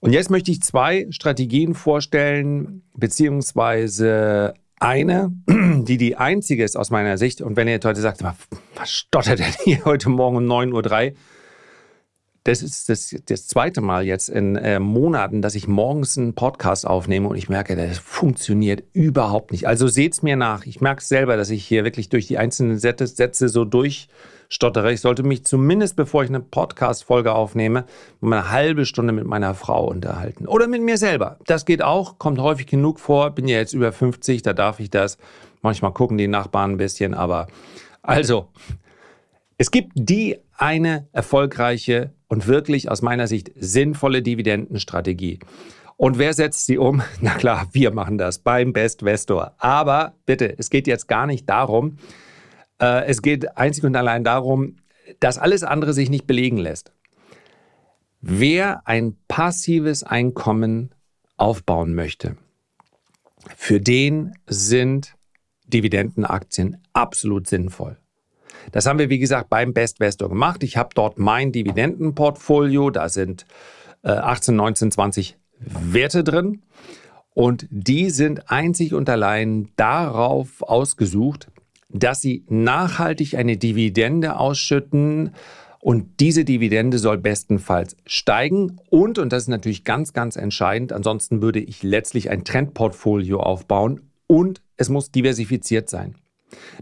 Und 0.00 0.12
jetzt 0.12 0.30
möchte 0.30 0.50
ich 0.50 0.62
zwei 0.62 1.06
Strategien 1.10 1.74
vorstellen, 1.74 2.82
beziehungsweise 2.94 4.54
eine, 4.78 5.30
die 5.46 5.98
die 5.98 6.16
einzige 6.16 6.64
ist 6.64 6.76
aus 6.76 6.90
meiner 6.90 7.18
Sicht. 7.18 7.42
Und 7.42 7.56
wenn 7.56 7.68
ihr 7.68 7.78
heute 7.84 8.00
sagt, 8.00 8.22
was 8.22 8.90
stottert 8.90 9.38
denn 9.38 9.54
hier 9.64 9.84
heute 9.84 10.08
Morgen 10.08 10.38
um 10.38 10.44
9.03 10.44 11.10
Uhr? 11.10 11.16
Das 12.44 12.62
ist 12.62 12.88
das, 12.88 13.14
das 13.26 13.46
zweite 13.46 13.82
Mal 13.82 14.04
jetzt 14.04 14.30
in 14.30 14.56
äh, 14.56 14.80
Monaten, 14.80 15.42
dass 15.42 15.54
ich 15.54 15.68
morgens 15.68 16.16
einen 16.16 16.34
Podcast 16.34 16.86
aufnehme 16.86 17.28
und 17.28 17.36
ich 17.36 17.50
merke, 17.50 17.76
das 17.76 17.98
funktioniert 17.98 18.82
überhaupt 18.94 19.52
nicht. 19.52 19.68
Also 19.68 19.88
seht's 19.88 20.22
mir 20.22 20.36
nach. 20.36 20.64
Ich 20.64 20.80
merke 20.80 21.02
selber, 21.02 21.36
dass 21.36 21.50
ich 21.50 21.66
hier 21.66 21.84
wirklich 21.84 22.08
durch 22.08 22.26
die 22.26 22.38
einzelnen 22.38 22.78
Sätze, 22.78 23.48
so 23.50 23.66
durchstottere. 23.66 24.90
Ich 24.90 25.02
sollte 25.02 25.22
mich 25.22 25.44
zumindest, 25.44 25.96
bevor 25.96 26.22
ich 26.24 26.30
eine 26.30 26.40
Podcast-Folge 26.40 27.34
aufnehme, 27.34 27.84
eine 28.22 28.50
halbe 28.50 28.86
Stunde 28.86 29.12
mit 29.12 29.26
meiner 29.26 29.54
Frau 29.54 29.86
unterhalten. 29.86 30.46
Oder 30.46 30.66
mit 30.66 30.80
mir 30.80 30.96
selber. 30.96 31.36
Das 31.46 31.66
geht 31.66 31.82
auch, 31.82 32.18
kommt 32.18 32.40
häufig 32.40 32.66
genug 32.66 33.00
vor. 33.00 33.30
Bin 33.32 33.48
ja 33.48 33.58
jetzt 33.58 33.74
über 33.74 33.92
50, 33.92 34.40
da 34.40 34.54
darf 34.54 34.80
ich 34.80 34.88
das. 34.88 35.18
Manchmal 35.60 35.92
gucken 35.92 36.16
die 36.16 36.26
Nachbarn 36.26 36.72
ein 36.72 36.76
bisschen, 36.78 37.12
aber 37.12 37.48
also, 38.00 38.48
es 39.58 39.70
gibt 39.70 39.92
die 39.94 40.38
eine 40.56 41.06
erfolgreiche 41.12 42.14
und 42.30 42.46
wirklich 42.46 42.90
aus 42.90 43.02
meiner 43.02 43.26
Sicht 43.26 43.50
sinnvolle 43.56 44.22
Dividendenstrategie. 44.22 45.40
Und 45.96 46.16
wer 46.16 46.32
setzt 46.32 46.64
sie 46.64 46.78
um? 46.78 47.02
Na 47.20 47.34
klar, 47.34 47.68
wir 47.72 47.90
machen 47.90 48.16
das 48.16 48.38
beim 48.38 48.72
Best 48.72 49.02
Vestor. 49.02 49.54
Aber 49.58 50.14
bitte, 50.24 50.54
es 50.56 50.70
geht 50.70 50.86
jetzt 50.86 51.08
gar 51.08 51.26
nicht 51.26 51.48
darum, 51.50 51.98
äh, 52.80 53.04
es 53.06 53.20
geht 53.20 53.58
einzig 53.58 53.84
und 53.84 53.96
allein 53.96 54.24
darum, 54.24 54.76
dass 55.18 55.38
alles 55.38 55.64
andere 55.64 55.92
sich 55.92 56.08
nicht 56.08 56.26
belegen 56.28 56.56
lässt. 56.56 56.92
Wer 58.20 58.86
ein 58.86 59.16
passives 59.26 60.04
Einkommen 60.04 60.94
aufbauen 61.36 61.94
möchte, 61.94 62.36
für 63.56 63.80
den 63.80 64.34
sind 64.46 65.16
Dividendenaktien 65.66 66.76
absolut 66.92 67.48
sinnvoll. 67.48 67.96
Das 68.72 68.86
haben 68.86 68.98
wir, 68.98 69.10
wie 69.10 69.18
gesagt, 69.18 69.50
beim 69.50 69.72
Best 69.72 69.98
Vestor 69.98 70.28
gemacht. 70.28 70.62
Ich 70.62 70.76
habe 70.76 70.90
dort 70.94 71.18
mein 71.18 71.52
Dividendenportfolio. 71.52 72.90
Da 72.90 73.08
sind 73.08 73.46
äh, 74.02 74.10
18, 74.10 74.56
19, 74.56 74.90
20 74.90 75.36
Werte 75.58 76.24
drin. 76.24 76.62
Und 77.34 77.66
die 77.70 78.10
sind 78.10 78.50
einzig 78.50 78.94
und 78.94 79.08
allein 79.08 79.68
darauf 79.76 80.62
ausgesucht, 80.62 81.48
dass 81.88 82.20
sie 82.20 82.44
nachhaltig 82.48 83.36
eine 83.36 83.56
Dividende 83.56 84.36
ausschütten. 84.36 85.32
Und 85.80 86.20
diese 86.20 86.44
Dividende 86.44 86.98
soll 86.98 87.18
bestenfalls 87.18 87.96
steigen. 88.04 88.78
Und, 88.90 89.18
und 89.18 89.32
das 89.32 89.44
ist 89.44 89.48
natürlich 89.48 89.84
ganz, 89.84 90.12
ganz 90.12 90.36
entscheidend, 90.36 90.92
ansonsten 90.92 91.40
würde 91.40 91.60
ich 91.60 91.82
letztlich 91.82 92.30
ein 92.30 92.44
Trendportfolio 92.44 93.40
aufbauen 93.40 94.10
und 94.26 94.60
es 94.76 94.88
muss 94.90 95.10
diversifiziert 95.10 95.88
sein. 95.88 96.14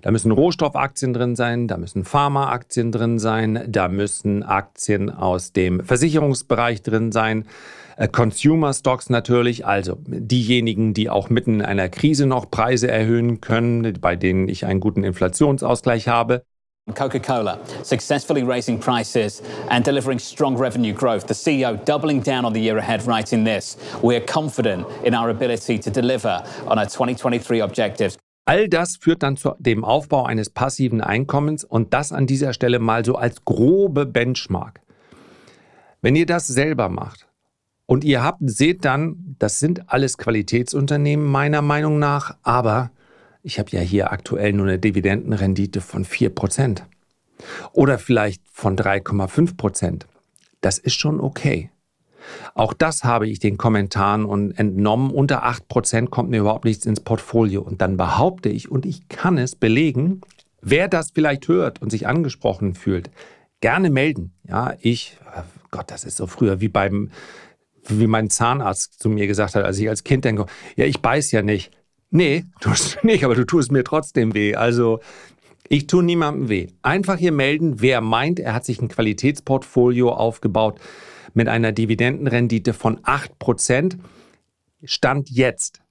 Da 0.02 0.10
müssen 0.10 0.30
Rohstoffaktien 0.30 1.12
drin 1.12 1.36
sein, 1.36 1.68
da 1.68 1.76
müssen 1.76 2.04
Pharmaaktien 2.04 2.92
drin 2.92 3.18
sein, 3.18 3.64
da 3.68 3.88
müssen 3.88 4.42
Aktien 4.42 5.10
aus 5.10 5.52
dem 5.52 5.84
Versicherungsbereich 5.84 6.82
drin 6.82 7.12
sein, 7.12 7.44
äh, 7.98 8.06
Consumer 8.06 8.72
Stocks 8.72 9.10
natürlich, 9.10 9.66
also 9.66 9.98
diejenigen, 10.06 10.94
die 10.94 11.10
auch 11.10 11.30
mitten 11.30 11.54
in 11.54 11.62
einer 11.62 11.88
Krise 11.88 12.26
noch 12.26 12.50
Preise 12.50 12.88
erhöhen 12.88 13.40
können, 13.40 13.98
bei 14.00 14.14
denen 14.14 14.48
ich 14.48 14.64
einen 14.64 14.80
guten 14.80 15.02
Inflationsausgleich 15.02 16.06
habe. 16.06 16.42
Coca-Cola 16.94 17.58
successfully 17.82 18.42
raising 18.42 18.78
prices 18.78 19.42
and 19.68 19.84
delivering 19.84 20.18
strong 20.18 20.56
revenue 20.56 20.94
growth. 20.94 21.26
The 21.26 21.34
CEO 21.34 21.76
doubling 21.84 22.22
down 22.22 22.44
on 22.44 22.54
the 22.54 22.60
year 22.60 22.78
ahead, 22.78 23.06
writing 23.06 23.44
this: 23.44 23.76
"We 24.00 24.16
are 24.16 24.24
confident 24.24 24.86
in 25.04 25.14
our 25.14 25.28
ability 25.28 25.78
to 25.80 25.90
deliver 25.90 26.42
on 26.66 26.78
our 26.78 26.86
2023 26.86 27.60
objectives." 27.60 28.16
All 28.48 28.66
das 28.66 28.96
führt 28.96 29.22
dann 29.22 29.36
zu 29.36 29.54
dem 29.58 29.84
Aufbau 29.84 30.24
eines 30.24 30.48
passiven 30.48 31.02
Einkommens 31.02 31.64
und 31.64 31.92
das 31.92 32.12
an 32.12 32.26
dieser 32.26 32.54
Stelle 32.54 32.78
mal 32.78 33.04
so 33.04 33.16
als 33.16 33.44
grobe 33.44 34.06
Benchmark. 34.06 34.80
Wenn 36.00 36.16
ihr 36.16 36.24
das 36.24 36.46
selber 36.46 36.88
macht 36.88 37.28
und 37.84 38.04
ihr 38.04 38.22
habt, 38.22 38.38
seht 38.40 38.86
dann, 38.86 39.36
das 39.38 39.58
sind 39.58 39.92
alles 39.92 40.16
Qualitätsunternehmen 40.16 41.26
meiner 41.26 41.60
Meinung 41.60 41.98
nach, 41.98 42.38
aber 42.42 42.90
ich 43.42 43.58
habe 43.58 43.68
ja 43.72 43.80
hier 43.80 44.12
aktuell 44.12 44.54
nur 44.54 44.64
eine 44.64 44.78
Dividendenrendite 44.78 45.82
von 45.82 46.06
4% 46.06 46.84
oder 47.74 47.98
vielleicht 47.98 48.40
von 48.50 48.78
3,5%. 48.78 50.06
Das 50.62 50.78
ist 50.78 50.94
schon 50.94 51.20
okay. 51.20 51.70
Auch 52.54 52.72
das 52.72 53.04
habe 53.04 53.28
ich 53.28 53.38
den 53.38 53.56
Kommentaren 53.56 54.24
und 54.24 54.52
entnommen. 54.52 55.10
Unter 55.10 55.44
8% 55.44 56.08
kommt 56.08 56.30
mir 56.30 56.40
überhaupt 56.40 56.64
nichts 56.64 56.86
ins 56.86 57.00
Portfolio. 57.00 57.62
Und 57.62 57.80
dann 57.80 57.96
behaupte 57.96 58.48
ich, 58.48 58.70
und 58.70 58.86
ich 58.86 59.08
kann 59.08 59.38
es 59.38 59.54
belegen, 59.54 60.20
wer 60.60 60.88
das 60.88 61.10
vielleicht 61.12 61.48
hört 61.48 61.80
und 61.82 61.90
sich 61.90 62.06
angesprochen 62.06 62.74
fühlt, 62.74 63.10
gerne 63.60 63.90
melden. 63.90 64.32
Ja, 64.46 64.74
ich, 64.80 65.16
Gott, 65.70 65.90
das 65.90 66.04
ist 66.04 66.16
so 66.16 66.26
früher 66.26 66.60
wie 66.60 66.68
beim, 66.68 67.10
wie 67.86 68.06
mein 68.06 68.30
Zahnarzt 68.30 69.00
zu 69.00 69.08
mir 69.08 69.26
gesagt 69.26 69.54
hat, 69.54 69.64
als 69.64 69.78
ich 69.78 69.88
als 69.88 70.04
Kind 70.04 70.24
denke, 70.24 70.46
ja, 70.76 70.84
ich 70.84 71.00
beiß 71.00 71.32
ja 71.32 71.42
nicht. 71.42 71.72
Nee, 72.10 72.46
tust 72.60 72.98
du 73.02 73.06
nicht, 73.06 73.24
aber 73.24 73.34
du 73.34 73.44
tust 73.44 73.72
mir 73.72 73.84
trotzdem 73.84 74.34
weh. 74.34 74.54
Also 74.54 75.00
ich 75.68 75.86
tue 75.86 76.02
niemandem 76.02 76.48
weh. 76.48 76.68
Einfach 76.82 77.18
hier 77.18 77.32
melden, 77.32 77.80
wer 77.80 78.00
meint, 78.00 78.40
er 78.40 78.54
hat 78.54 78.64
sich 78.64 78.80
ein 78.80 78.88
Qualitätsportfolio 78.88 80.10
aufgebaut 80.12 80.80
mit 81.34 81.48
einer 81.48 81.72
Dividendenrendite 81.72 82.72
von 82.72 82.98
8%. 83.00 83.98
Stand 84.84 85.30
jetzt. 85.30 85.82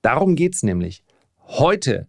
Darum 0.00 0.34
geht 0.34 0.54
es 0.54 0.62
nämlich. 0.62 1.04
Heute 1.46 2.08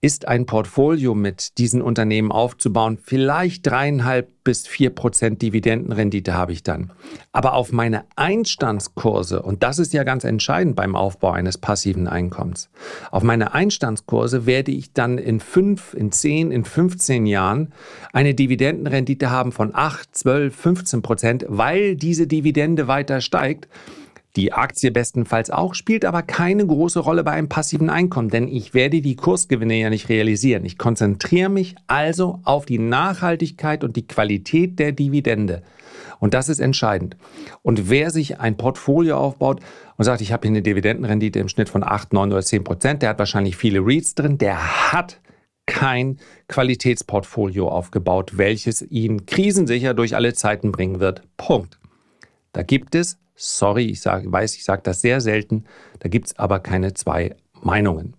ist 0.00 0.28
ein 0.28 0.46
Portfolio 0.46 1.14
mit 1.14 1.58
diesen 1.58 1.82
Unternehmen 1.82 2.30
aufzubauen. 2.30 2.98
Vielleicht 3.02 3.66
dreieinhalb 3.66 4.28
bis 4.44 4.66
vier 4.66 4.90
Prozent 4.90 5.42
Dividendenrendite 5.42 6.34
habe 6.34 6.52
ich 6.52 6.62
dann. 6.62 6.92
Aber 7.32 7.54
auf 7.54 7.72
meine 7.72 8.04
Einstandskurse, 8.16 9.42
und 9.42 9.62
das 9.62 9.78
ist 9.78 9.92
ja 9.92 10.04
ganz 10.04 10.24
entscheidend 10.24 10.76
beim 10.76 10.94
Aufbau 10.94 11.32
eines 11.32 11.58
passiven 11.58 12.06
Einkommens, 12.06 12.70
auf 13.10 13.22
meine 13.22 13.52
Einstandskurse 13.52 14.46
werde 14.46 14.70
ich 14.70 14.92
dann 14.92 15.18
in 15.18 15.40
fünf, 15.40 15.94
in 15.94 16.12
zehn, 16.12 16.52
in 16.52 16.64
15 16.64 17.26
Jahren 17.26 17.72
eine 18.12 18.34
Dividendenrendite 18.34 19.30
haben 19.30 19.52
von 19.52 19.74
8, 19.74 20.16
12, 20.16 20.54
15 20.54 21.02
Prozent, 21.02 21.44
weil 21.48 21.96
diese 21.96 22.26
Dividende 22.26 22.88
weiter 22.88 23.20
steigt 23.20 23.68
die 24.38 24.52
Aktie 24.52 24.92
bestenfalls 24.92 25.50
auch, 25.50 25.74
spielt 25.74 26.04
aber 26.04 26.22
keine 26.22 26.64
große 26.64 27.00
Rolle 27.00 27.24
bei 27.24 27.32
einem 27.32 27.48
passiven 27.48 27.90
Einkommen, 27.90 28.28
denn 28.28 28.46
ich 28.46 28.72
werde 28.72 29.00
die 29.00 29.16
Kursgewinne 29.16 29.74
ja 29.74 29.90
nicht 29.90 30.08
realisieren. 30.08 30.64
Ich 30.64 30.78
konzentriere 30.78 31.48
mich 31.48 31.74
also 31.88 32.38
auf 32.44 32.64
die 32.64 32.78
Nachhaltigkeit 32.78 33.82
und 33.82 33.96
die 33.96 34.06
Qualität 34.06 34.78
der 34.78 34.92
Dividende. 34.92 35.62
Und 36.20 36.34
das 36.34 36.48
ist 36.48 36.60
entscheidend. 36.60 37.16
Und 37.62 37.90
wer 37.90 38.10
sich 38.10 38.38
ein 38.38 38.56
Portfolio 38.56 39.16
aufbaut 39.18 39.58
und 39.96 40.04
sagt, 40.04 40.20
ich 40.20 40.32
habe 40.32 40.46
hier 40.46 40.52
eine 40.52 40.62
Dividendenrendite 40.62 41.40
im 41.40 41.48
Schnitt 41.48 41.68
von 41.68 41.82
8, 41.82 42.12
9 42.12 42.30
oder 42.30 42.42
10 42.42 42.62
Prozent, 42.62 43.02
der 43.02 43.08
hat 43.08 43.18
wahrscheinlich 43.18 43.56
viele 43.56 43.80
REITs 43.80 44.14
drin, 44.14 44.38
der 44.38 44.92
hat 44.92 45.20
kein 45.66 46.18
Qualitätsportfolio 46.46 47.68
aufgebaut, 47.68 48.38
welches 48.38 48.82
ihn 48.82 49.26
krisensicher 49.26 49.94
durch 49.94 50.14
alle 50.14 50.32
Zeiten 50.32 50.70
bringen 50.70 51.00
wird. 51.00 51.22
Punkt. 51.36 51.80
Da 52.52 52.62
gibt 52.62 52.94
es 52.94 53.18
Sorry, 53.40 53.84
ich 53.84 54.00
sag, 54.00 54.30
weiß, 54.30 54.56
ich 54.56 54.64
sage 54.64 54.82
das 54.82 55.00
sehr 55.00 55.20
selten. 55.20 55.64
Da 56.00 56.08
gibt 56.08 56.26
es 56.26 56.38
aber 56.38 56.58
keine 56.58 56.92
zwei 56.92 57.36
Meinungen. 57.62 58.14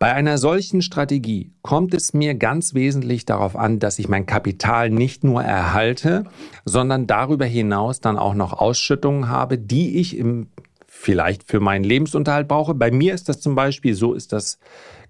Bei 0.00 0.14
einer 0.14 0.36
solchen 0.36 0.82
Strategie 0.82 1.52
kommt 1.62 1.94
es 1.94 2.12
mir 2.12 2.34
ganz 2.34 2.74
wesentlich 2.74 3.24
darauf 3.24 3.54
an, 3.54 3.78
dass 3.78 4.00
ich 4.00 4.08
mein 4.08 4.26
Kapital 4.26 4.90
nicht 4.90 5.22
nur 5.22 5.44
erhalte, 5.44 6.24
sondern 6.64 7.06
darüber 7.06 7.44
hinaus 7.44 8.00
dann 8.00 8.18
auch 8.18 8.34
noch 8.34 8.52
Ausschüttungen 8.52 9.28
habe, 9.28 9.58
die 9.58 9.98
ich 9.98 10.16
im, 10.16 10.48
vielleicht 10.88 11.44
für 11.44 11.60
meinen 11.60 11.84
Lebensunterhalt 11.84 12.48
brauche. 12.48 12.74
Bei 12.74 12.90
mir 12.90 13.14
ist 13.14 13.28
das 13.28 13.40
zum 13.40 13.54
Beispiel, 13.54 13.94
so 13.94 14.14
ist 14.14 14.32
das 14.32 14.58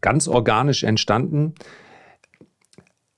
ganz 0.03 0.29
organisch 0.29 0.83
entstanden. 0.83 1.55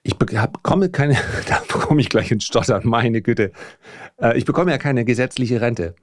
Ich 0.02 0.18
bekomme 0.18 0.90
keine, 0.90 1.14
da 1.48 1.62
bekomme 1.68 2.00
ich 2.00 2.08
gleich 2.08 2.30
ins 2.30 2.44
Stottern, 2.44 2.82
meine 2.84 3.22
Güte. 3.22 3.52
Äh, 4.20 4.36
ich 4.36 4.44
bekomme 4.44 4.70
ja 4.70 4.78
keine 4.78 5.04
gesetzliche 5.04 5.60
Rente. 5.60 5.94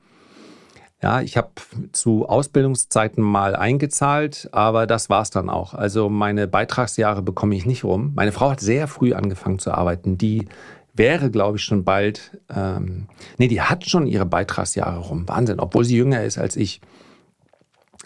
Ja, 1.02 1.22
ich 1.22 1.38
habe 1.38 1.52
zu 1.94 2.28
Ausbildungszeiten 2.28 3.24
mal 3.24 3.56
eingezahlt, 3.56 4.50
aber 4.52 4.86
das 4.86 5.10
war 5.10 5.22
es 5.22 5.30
dann 5.30 5.50
auch. 5.50 5.74
Also 5.74 6.10
meine 6.10 6.46
Beitragsjahre 6.48 7.22
bekomme 7.22 7.56
ich 7.56 7.66
nicht 7.66 7.86
rum. 7.86 8.12
Meine 8.16 8.34
Frau 8.34 8.52
hat 8.52 8.60
sehr 8.60 8.88
früh 8.90 9.14
angefangen 9.14 9.60
zu 9.60 9.72
arbeiten. 9.72 10.18
Die 10.18 10.50
wäre, 10.94 11.32
glaube 11.32 11.58
ich, 11.58 11.64
schon 11.64 11.86
bald, 11.86 12.38
ähm, 12.54 13.08
nee, 13.38 13.48
die 13.48 13.62
hat 13.62 13.86
schon 13.86 14.08
ihre 14.08 14.26
Beitragsjahre 14.26 15.00
rum. 15.00 15.28
Wahnsinn, 15.30 15.62
obwohl 15.62 15.86
sie 15.86 15.96
jünger 15.96 16.24
ist 16.26 16.38
als 16.38 16.58
ich. 16.58 16.82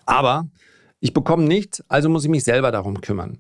Aber 0.06 0.48
ich 1.00 1.14
bekomme 1.14 1.46
nichts, 1.46 1.84
also 1.88 2.10
muss 2.10 2.26
ich 2.26 2.30
mich 2.30 2.44
selber 2.44 2.72
darum 2.72 3.02
kümmern. 3.02 3.40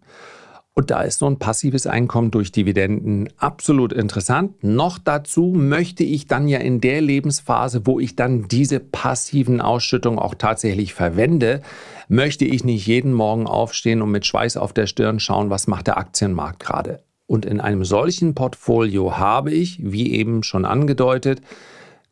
Und 0.75 0.89
da 0.89 1.01
ist 1.01 1.19
so 1.19 1.27
ein 1.27 1.38
passives 1.38 1.86
Einkommen 1.86 2.31
durch 2.31 2.51
Dividenden 2.51 3.29
absolut 3.38 3.93
interessant. 3.93 4.63
Noch 4.63 4.97
dazu 4.97 5.53
möchte 5.55 6.03
ich 6.03 6.25
dann 6.25 6.47
ja 6.47 6.57
in 6.59 6.81
der 6.81 6.99
Lebensphase, 6.99 7.86
wo 7.86 7.99
ich 7.99 8.15
dann 8.15 8.47
diese 8.47 8.79
passiven 8.79 9.62
Ausschüttungen 9.62 10.17
auch 10.17 10.33
tatsächlich 10.33 10.95
verwende, 10.95 11.62
möchte 12.07 12.45
ich 12.45 12.63
nicht 12.63 12.88
jeden 12.88 13.13
Morgen 13.13 13.45
aufstehen 13.45 14.01
und 14.01 14.09
mit 14.09 14.25
Schweiß 14.25 14.57
auf 14.57 14.73
der 14.73 14.88
Stirn 14.88 15.19
schauen, 15.19 15.51
was 15.51 15.67
macht 15.67 15.86
der 15.86 15.97
Aktienmarkt 15.97 16.59
gerade. 16.59 17.03
Und 17.27 17.45
in 17.45 17.62
einem 17.62 17.86
solchen 17.86 18.33
Portfolio 18.33 19.17
habe 19.17 19.51
ich, 19.51 19.79
wie 19.81 20.12
eben 20.13 20.41
schon 20.41 20.65
angedeutet, 20.65 21.41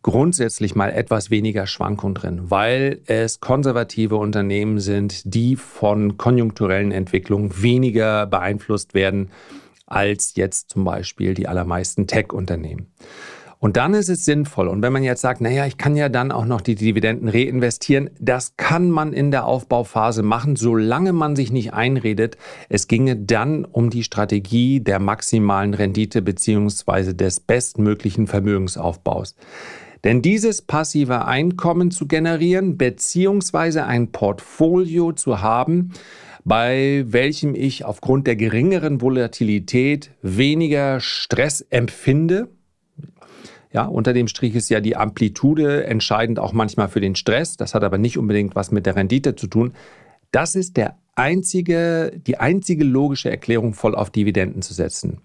grundsätzlich 0.04 0.76
mal 0.76 0.90
etwas 0.90 1.30
weniger 1.30 1.68
Schwankung 1.68 2.14
drin, 2.14 2.50
weil 2.50 3.02
es 3.06 3.40
konservative 3.40 4.16
Unternehmen 4.16 4.80
sind, 4.80 5.34
die 5.34 5.56
von 5.56 6.18
konjunkturellen 6.18 6.92
Entwicklungen 6.92 7.62
weniger 7.62 8.26
beeinflusst 8.26 8.94
werden 8.94 9.32
als 9.86 10.36
jetzt 10.36 10.70
zum 10.70 10.86
Beispiel 10.86 11.34
die 11.34 11.48
allermeisten 11.48 12.08
Tech-Unternehmen. 12.08 12.88
Und 13.62 13.78
dann 13.78 13.94
ist 13.94 14.10
es 14.10 14.26
sinnvoll. 14.26 14.68
Und 14.68 14.82
wenn 14.82 14.92
man 14.92 15.04
jetzt 15.04 15.22
sagt, 15.22 15.40
naja, 15.40 15.68
ich 15.68 15.78
kann 15.78 15.96
ja 15.96 16.10
dann 16.10 16.32
auch 16.32 16.46
noch 16.46 16.62
die 16.62 16.74
Dividenden 16.74 17.30
reinvestieren, 17.30 18.10
das 18.20 18.58
kann 18.58 18.90
man 18.90 19.14
in 19.14 19.30
der 19.30 19.46
Aufbauphase 19.46 20.24
machen, 20.24 20.56
solange 20.56 21.14
man 21.14 21.36
sich 21.36 21.52
nicht 21.52 21.72
einredet, 21.72 22.38
es 22.70 22.88
ginge 22.88 23.16
dann 23.16 23.66
um 23.66 23.92
die 23.92 24.04
Strategie 24.04 24.80
der 24.80 24.98
maximalen 24.98 25.76
Rendite 25.76 26.24
beziehungsweise 26.24 27.14
des 27.14 27.40
bestmöglichen 27.40 28.26
Vermögensaufbaus. 28.26 29.36
Denn 30.04 30.22
dieses 30.22 30.62
passive 30.62 31.26
Einkommen 31.26 31.92
zu 31.92 32.08
generieren, 32.08 32.78
beziehungsweise 32.78 33.86
ein 33.86 34.12
Portfolio 34.12 35.12
zu 35.12 35.42
haben, 35.42 35.92
bei 36.44 37.06
welchem 37.08 37.54
ich 37.54 37.86
aufgrund 37.86 38.26
der 38.26 38.36
geringeren 38.36 39.02
Volatilität 39.02 40.12
weniger 40.22 41.00
Stress 41.00 41.62
empfinde. 41.70 42.50
Ja, 43.72 43.86
unter 43.86 44.14
dem 44.14 44.28
Strich 44.28 44.56
ist 44.56 44.70
ja 44.70 44.82
die 44.82 44.96
Amplitude 44.96 45.86
entscheidend 45.86 46.40
auch 46.40 46.52
manchmal 46.52 46.90
für 46.90 47.00
den 47.00 47.16
Stress. 47.16 47.58
Das 47.58 47.74
hat 47.74 47.84
aber 47.84 47.98
nicht 47.98 48.18
unbedingt 48.18 48.56
was 48.56 48.72
mit 48.72 48.86
der 48.86 48.96
Rendite 48.96 49.36
zu 49.36 49.48
tun. 49.48 49.74
Das 50.32 50.56
ist 50.56 50.78
der 50.78 50.98
einzige, 51.16 52.12
die 52.26 52.38
einzige 52.38 52.84
logische 52.84 53.30
Erklärung, 53.30 53.74
voll 53.74 53.96
auf 53.96 54.10
Dividenden 54.10 54.62
zu 54.62 54.74
setzen. 54.74 55.22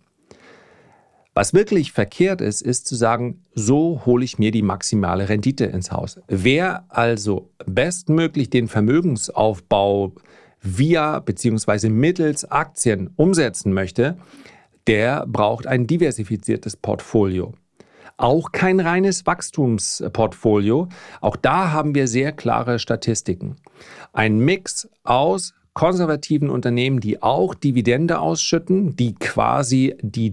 Was 1.37 1.53
wirklich 1.53 1.93
verkehrt 1.93 2.41
ist, 2.41 2.63
ist 2.63 2.87
zu 2.87 2.95
sagen, 2.95 3.43
so 3.55 4.01
hole 4.07 4.25
ich 4.25 4.39
mir 4.39 4.51
die 4.53 4.63
maximale 4.63 5.29
Rendite 5.29 5.67
ins 5.67 5.93
Haus. 5.93 6.19
Wer 6.29 6.87
also 6.89 7.51
bestmöglich 7.67 8.49
den 8.49 8.69
Vermögensaufbau 8.69 10.15
via 10.63 11.21
bzw. 11.21 11.91
mittels 11.91 12.51
Aktien 12.51 13.11
umsetzen 13.17 13.75
möchte, 13.75 14.17
der 14.87 15.27
braucht 15.27 15.67
ein 15.67 15.87
diversifiziertes 15.87 16.79
Portfolio. 16.79 17.53
Auch 18.17 18.51
kein 18.53 18.81
reines 18.81 19.27
Wachstumsportfolio. 19.27 20.89
Auch 21.21 21.37
da 21.37 21.71
haben 21.71 21.95
wir 21.95 22.09
sehr 22.09 22.33
klare 22.33 22.79
Statistiken. 22.79 23.57
Ein 24.15 24.39
Mix 24.39 24.89
aus 25.05 25.53
konservativen 25.75 26.49
Unternehmen, 26.49 27.01
die 27.01 27.23
auch 27.23 27.55
Dividende 27.55 28.21
ausschütten, 28.21 28.97
die 28.97 29.15
quasi 29.17 29.99
die 30.01 30.33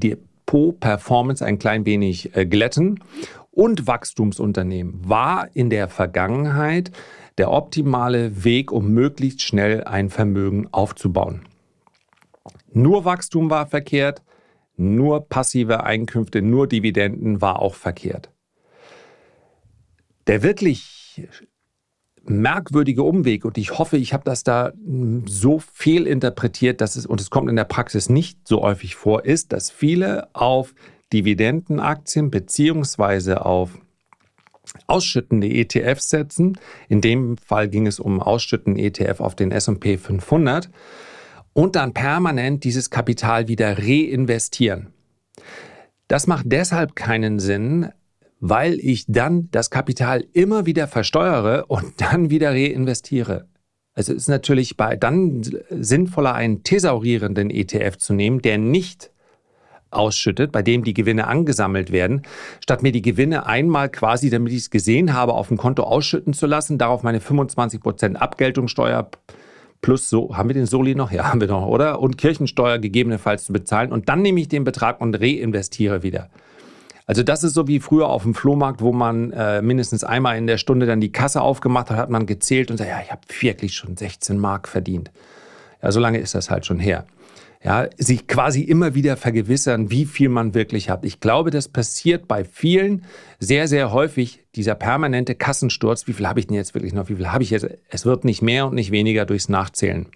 Depot-Performance 0.54 1.44
ein 1.44 1.58
klein 1.58 1.86
wenig 1.86 2.36
äh, 2.36 2.46
glätten. 2.46 3.04
Und 3.52 3.88
Wachstumsunternehmen 3.88 5.08
war 5.08 5.48
in 5.54 5.70
der 5.70 5.88
Vergangenheit 5.88 6.92
der 7.38 7.52
optimale 7.52 8.44
Weg, 8.44 8.72
um 8.72 8.90
möglichst 8.94 9.42
schnell 9.42 9.84
ein 9.84 10.10
Vermögen 10.10 10.68
aufzubauen. 10.72 11.44
Nur 12.72 13.06
Wachstum 13.06 13.50
war 13.50 13.68
verkehrt, 13.68 14.24
nur 14.76 15.28
passive 15.28 15.84
Einkünfte, 15.84 16.42
nur 16.42 16.68
Dividenden 16.68 17.42
war 17.42 17.60
auch 17.62 17.76
verkehrt. 17.76 18.32
Der 20.26 20.42
wirklich 20.42 21.28
merkwürdige 22.24 23.04
Umweg 23.04 23.46
und 23.46 23.58
ich 23.58 23.78
hoffe, 23.78 23.98
ich 23.98 24.14
habe 24.14 24.24
das 24.24 24.44
da 24.44 24.72
so 25.26 25.60
fehlinterpretiert, 25.60 26.82
dass 26.82 26.96
es 26.96 27.06
und 27.06 27.20
es 27.20 27.30
kommt 27.30 27.50
in 27.50 27.56
der 27.56 27.66
Praxis 27.66 28.10
nicht 28.10 28.48
so 28.48 28.62
häufig 28.62 28.96
vor, 28.96 29.26
ist, 29.26 29.52
dass 29.52 29.70
viele 29.70 30.34
auf 30.34 30.74
Dividendenaktien 31.12 32.32
beziehungsweise 32.32 33.46
auf 33.46 33.78
ausschüttende 34.88 35.48
ETFs 35.48 36.10
setzen. 36.10 36.58
In 36.88 37.02
dem 37.02 37.38
Fall 37.38 37.68
ging 37.68 37.88
es 37.88 38.00
um 38.00 38.22
ausschüttende 38.22 38.82
ETF 38.82 39.20
auf 39.20 39.36
den 39.36 39.52
S&P 39.52 39.98
500 39.98 40.70
und 41.52 41.76
dann 41.76 41.94
permanent 41.94 42.64
dieses 42.64 42.90
Kapital 42.90 43.48
wieder 43.48 43.78
reinvestieren. 43.78 44.94
Das 46.08 46.28
macht 46.28 46.46
deshalb 46.48 46.96
keinen 46.96 47.40
Sinn, 47.40 47.90
weil 48.46 48.78
ich 48.82 49.06
dann 49.08 49.48
das 49.52 49.70
Kapital 49.70 50.26
immer 50.34 50.66
wieder 50.66 50.90
versteuere 50.90 51.64
und 51.70 51.94
dann 52.02 52.30
wieder 52.30 52.52
reinvestiere. 52.52 53.48
Also 53.96 54.12
ist 54.12 54.28
natürlich 54.28 54.76
bei, 54.76 54.98
dann 54.98 55.44
sinnvoller, 55.70 56.34
einen 56.34 56.62
thesaurierenden 56.64 57.50
ETF 57.50 57.98
zu 57.98 58.14
nehmen, 58.14 58.42
der 58.42 58.58
nicht 58.58 59.12
ausschüttet, 59.92 60.52
bei 60.52 60.62
dem 60.62 60.84
die 60.84 60.94
Gewinne 60.94 61.28
angesammelt 61.28 61.94
werden, 61.94 62.24
statt 62.60 62.84
mir 62.84 62.92
die 62.92 63.02
Gewinne 63.04 63.46
einmal 63.46 63.88
quasi, 63.90 64.30
damit 64.30 64.52
ich 64.52 64.60
es 64.60 64.70
gesehen 64.72 65.14
habe, 65.14 65.36
auf 65.36 65.48
dem 65.48 65.58
Konto 65.58 65.84
ausschütten 65.84 66.34
zu 66.34 66.46
lassen, 66.46 66.78
darauf 66.78 67.02
meine 67.02 67.20
25% 67.20 68.16
Abgeltungssteuer 68.16 69.10
plus 69.82 70.10
so, 70.10 70.36
haben 70.36 70.50
wir 70.50 70.54
den 70.54 70.66
Soli 70.66 70.96
noch? 70.96 71.12
Ja, 71.12 71.30
haben 71.30 71.40
wir 71.40 71.48
noch, 71.48 71.68
oder? 71.68 72.02
Und 72.02 72.18
Kirchensteuer 72.18 72.80
gegebenenfalls 72.80 73.46
zu 73.46 73.54
bezahlen. 73.54 73.92
Und 73.94 74.10
dann 74.10 74.22
nehme 74.22 74.42
ich 74.42 74.48
den 74.50 74.64
Betrag 74.64 75.00
und 75.00 75.14
reinvestiere 75.16 76.04
wieder. 76.04 76.30
Also 77.06 77.24
das 77.24 77.44
ist 77.44 77.54
so 77.54 77.68
wie 77.68 77.80
früher 77.80 78.08
auf 78.08 78.24
dem 78.24 78.34
Flohmarkt, 78.34 78.82
wo 78.82 78.94
man 78.94 79.32
äh, 79.32 79.62
mindestens 79.62 80.04
einmal 80.04 80.38
in 80.38 80.48
der 80.48 80.58
Stunde 80.58 80.86
dann 80.86 81.02
die 81.02 81.12
Kasse 81.12 81.42
aufgemacht 81.42 81.90
hat, 81.90 81.98
hat 81.98 82.10
man 82.10 82.26
gezählt 82.26 82.72
und 82.72 82.78
sagt, 82.78 82.90
ja, 82.90 83.02
ich 83.04 83.12
habe 83.12 83.22
wirklich 83.42 83.76
schon 83.76 83.98
16 83.98 84.38
Mark 84.38 84.68
verdient. 84.68 85.12
Ja, 85.82 85.92
so 85.92 86.00
lange 86.00 86.20
ist 86.20 86.34
das 86.34 86.50
halt 86.50 86.66
schon 86.66 86.80
her. 86.80 87.06
Ja, 87.64 87.88
sich 87.98 88.28
quasi 88.28 88.62
immer 88.62 88.94
wieder 88.94 89.16
vergewissern, 89.16 89.90
wie 89.90 90.06
viel 90.06 90.28
man 90.28 90.54
wirklich 90.54 90.90
hat. 90.90 91.06
Ich 91.06 91.22
glaube, 91.22 91.50
das 91.50 91.70
passiert 91.70 92.28
bei 92.28 92.44
vielen 92.44 93.06
sehr, 93.40 93.70
sehr 93.70 93.94
häufig, 93.94 94.44
dieser 94.56 94.76
permanente 94.76 95.34
Kassensturz. 95.34 96.06
Wie 96.06 96.14
viel 96.14 96.28
habe 96.28 96.42
ich 96.42 96.48
denn 96.48 96.58
jetzt 96.58 96.74
wirklich 96.74 96.94
noch? 96.94 97.08
Wie 97.08 97.16
viel 97.16 97.32
habe 97.32 97.44
ich 97.44 97.52
jetzt? 97.52 97.68
Es 97.90 98.06
wird 98.06 98.26
nicht 98.26 98.42
mehr 98.42 98.68
und 98.68 98.76
nicht 98.76 98.92
weniger 98.92 99.26
durchs 99.26 99.48
Nachzählen. 99.48 100.08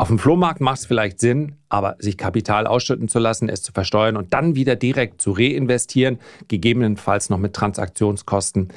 Auf 0.00 0.08
dem 0.08 0.18
Flohmarkt 0.18 0.62
macht 0.62 0.78
es 0.78 0.86
vielleicht 0.86 1.20
Sinn, 1.20 1.56
aber 1.68 1.96
sich 1.98 2.16
Kapital 2.16 2.66
ausschütten 2.66 3.06
zu 3.06 3.18
lassen, 3.18 3.50
es 3.50 3.62
zu 3.62 3.70
versteuern 3.72 4.16
und 4.16 4.32
dann 4.32 4.54
wieder 4.54 4.74
direkt 4.74 5.20
zu 5.20 5.32
reinvestieren, 5.32 6.18
gegebenenfalls 6.48 7.28
noch 7.28 7.36
mit 7.36 7.52
Transaktionskosten, 7.52 8.68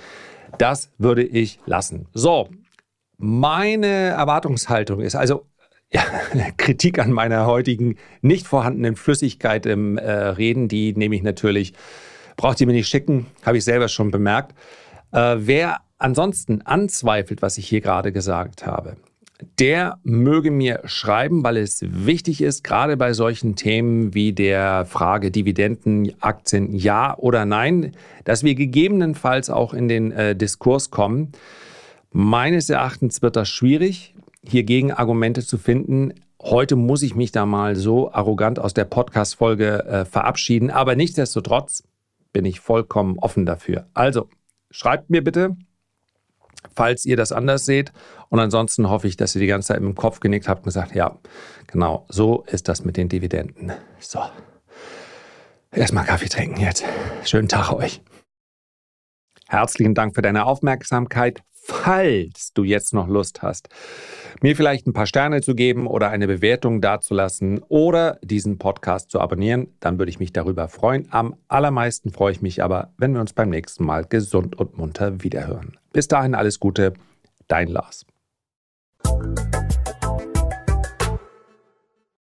das 0.57 0.91
würde 0.97 1.23
ich 1.23 1.62
lassen. 1.65 2.07
So, 2.13 2.49
meine 3.15 3.88
Erwartungshaltung 3.88 4.99
ist 4.99 5.15
also 5.15 5.45
ja, 5.93 6.03
Kritik 6.57 6.99
an 6.99 7.13
meiner 7.13 7.45
heutigen 7.45 7.95
nicht 8.19 8.45
vorhandenen 8.45 8.97
Flüssigkeit 8.97 9.65
im 9.65 9.97
äh, 9.97 10.12
Reden, 10.12 10.67
die 10.67 10.91
nehme 10.91 11.15
ich 11.15 11.23
natürlich, 11.23 11.71
braucht 12.36 12.59
ihr 12.59 12.67
mir 12.67 12.73
nicht 12.73 12.89
schicken, 12.89 13.27
habe 13.45 13.57
ich 13.57 13.63
selber 13.63 13.88
schon 13.88 14.12
bemerkt. 14.12 14.55
Äh, 15.13 15.38
wer 15.38 15.77
ansonsten 15.97 16.63
anzweifelt, 16.63 17.41
was 17.41 17.57
ich 17.57 17.69
hier 17.69 17.79
gerade 17.79 18.12
gesagt 18.12 18.65
habe, 18.65 18.97
der 19.60 19.99
möge 20.03 20.51
mir 20.51 20.82
schreiben, 20.86 21.43
weil 21.43 21.58
es 21.58 21.84
wichtig 21.88 22.41
ist, 22.41 22.63
gerade 22.63 22.97
bei 22.97 23.13
solchen 23.13 23.56
Themen 23.56 24.13
wie 24.13 24.34
der 24.34 24.86
Frage 24.86 25.32
Dividenden, 25.32 26.12
Aktien, 26.21 26.73
ja 26.73 27.17
oder 27.17 27.45
nein, 27.45 27.93
dass 28.23 28.43
wir 28.43 28.56
gegebenenfalls 28.56 29.49
auch 29.49 29.73
in 29.73 29.88
den 29.88 30.12
äh, 30.12 30.36
Diskurs 30.36 30.91
kommen. 30.91 31.32
Meines 32.12 32.69
Erachtens 32.69 33.21
wird 33.21 33.36
das 33.36 33.49
schwierig, 33.49 34.13
hier 34.45 34.63
Gegenargumente 34.63 35.45
zu 35.45 35.58
finden. 35.58 36.13
Heute 36.41 36.75
muss 36.75 37.01
ich 37.01 37.15
mich 37.15 37.32
da 37.32 37.45
mal 37.45 37.75
so 37.75 38.12
arrogant 38.12 38.60
aus 38.60 38.73
der 38.73 38.86
Podcast-Folge 38.86 39.86
äh, 39.86 40.06
verabschieden, 40.06 40.69
aber 40.69 40.95
nichtsdestotrotz 40.95 41.84
bin 42.34 42.45
ich 42.45 42.60
vollkommen 42.60 43.17
offen 43.19 43.45
dafür. 43.45 43.88
Also, 43.93 44.27
schreibt 44.69 45.10
mir 45.10 45.23
bitte, 45.23 45.56
falls 46.76 47.06
ihr 47.06 47.17
das 47.17 47.32
anders 47.32 47.65
seht. 47.65 47.91
Und 48.30 48.39
ansonsten 48.39 48.89
hoffe 48.89 49.08
ich, 49.08 49.17
dass 49.17 49.36
ihr 49.36 49.41
die 49.41 49.47
ganze 49.47 49.69
Zeit 49.69 49.78
im 49.78 49.95
Kopf 49.95 50.19
genickt 50.19 50.47
habt 50.47 50.62
und 50.62 50.65
gesagt, 50.65 50.95
ja, 50.95 51.17
genau, 51.67 52.06
so 52.10 52.43
ist 52.47 52.67
das 52.67 52.84
mit 52.84 52.97
den 52.97 53.10
Dividenden. 53.10 53.73
So. 53.99 54.19
Erstmal 55.71 56.06
Kaffee 56.06 56.30
trinken 56.30 56.62
jetzt. 56.62 56.84
Schönen 57.23 57.47
Tag 57.47 57.71
euch. 57.73 58.02
Herzlichen 59.47 59.93
Dank 59.93 60.15
für 60.15 60.21
deine 60.21 60.45
Aufmerksamkeit. 60.45 61.41
Falls 61.65 62.52
du 62.54 62.63
jetzt 62.63 62.93
noch 62.93 63.08
Lust 63.08 63.41
hast, 63.41 63.69
mir 64.41 64.56
vielleicht 64.56 64.86
ein 64.86 64.93
paar 64.93 65.06
Sterne 65.06 65.41
zu 65.41 65.56
geben 65.56 65.88
oder 65.88 66.10
eine 66.10 66.28
Bewertung 66.28 66.82
dazulassen 66.82 67.63
oder 67.69 68.19
diesen 68.21 68.58
Podcast 68.58 69.12
zu 69.12 69.21
abonnieren, 69.21 69.73
dann 69.80 69.97
würde 69.97 70.10
ich 70.10 70.19
mich 70.19 70.34
darüber 70.34 70.67
freuen. 70.67 71.08
Am 71.12 71.36
allermeisten 71.47 72.12
freue 72.12 72.34
ich 72.34 72.41
mich 72.41 72.62
aber, 72.62 72.91
wenn 72.97 73.13
wir 73.13 73.21
uns 73.21 73.34
beim 73.34 73.49
nächsten 73.49 73.86
Mal 73.86 74.06
gesund 74.06 74.58
und 74.58 74.78
munter 74.78 75.23
wiederhören. 75.23 75.78
Bis 75.93 76.08
dahin 76.08 76.34
alles 76.34 76.60
Gute, 76.60 76.93
dein 77.47 77.67
Lars. 77.67 78.06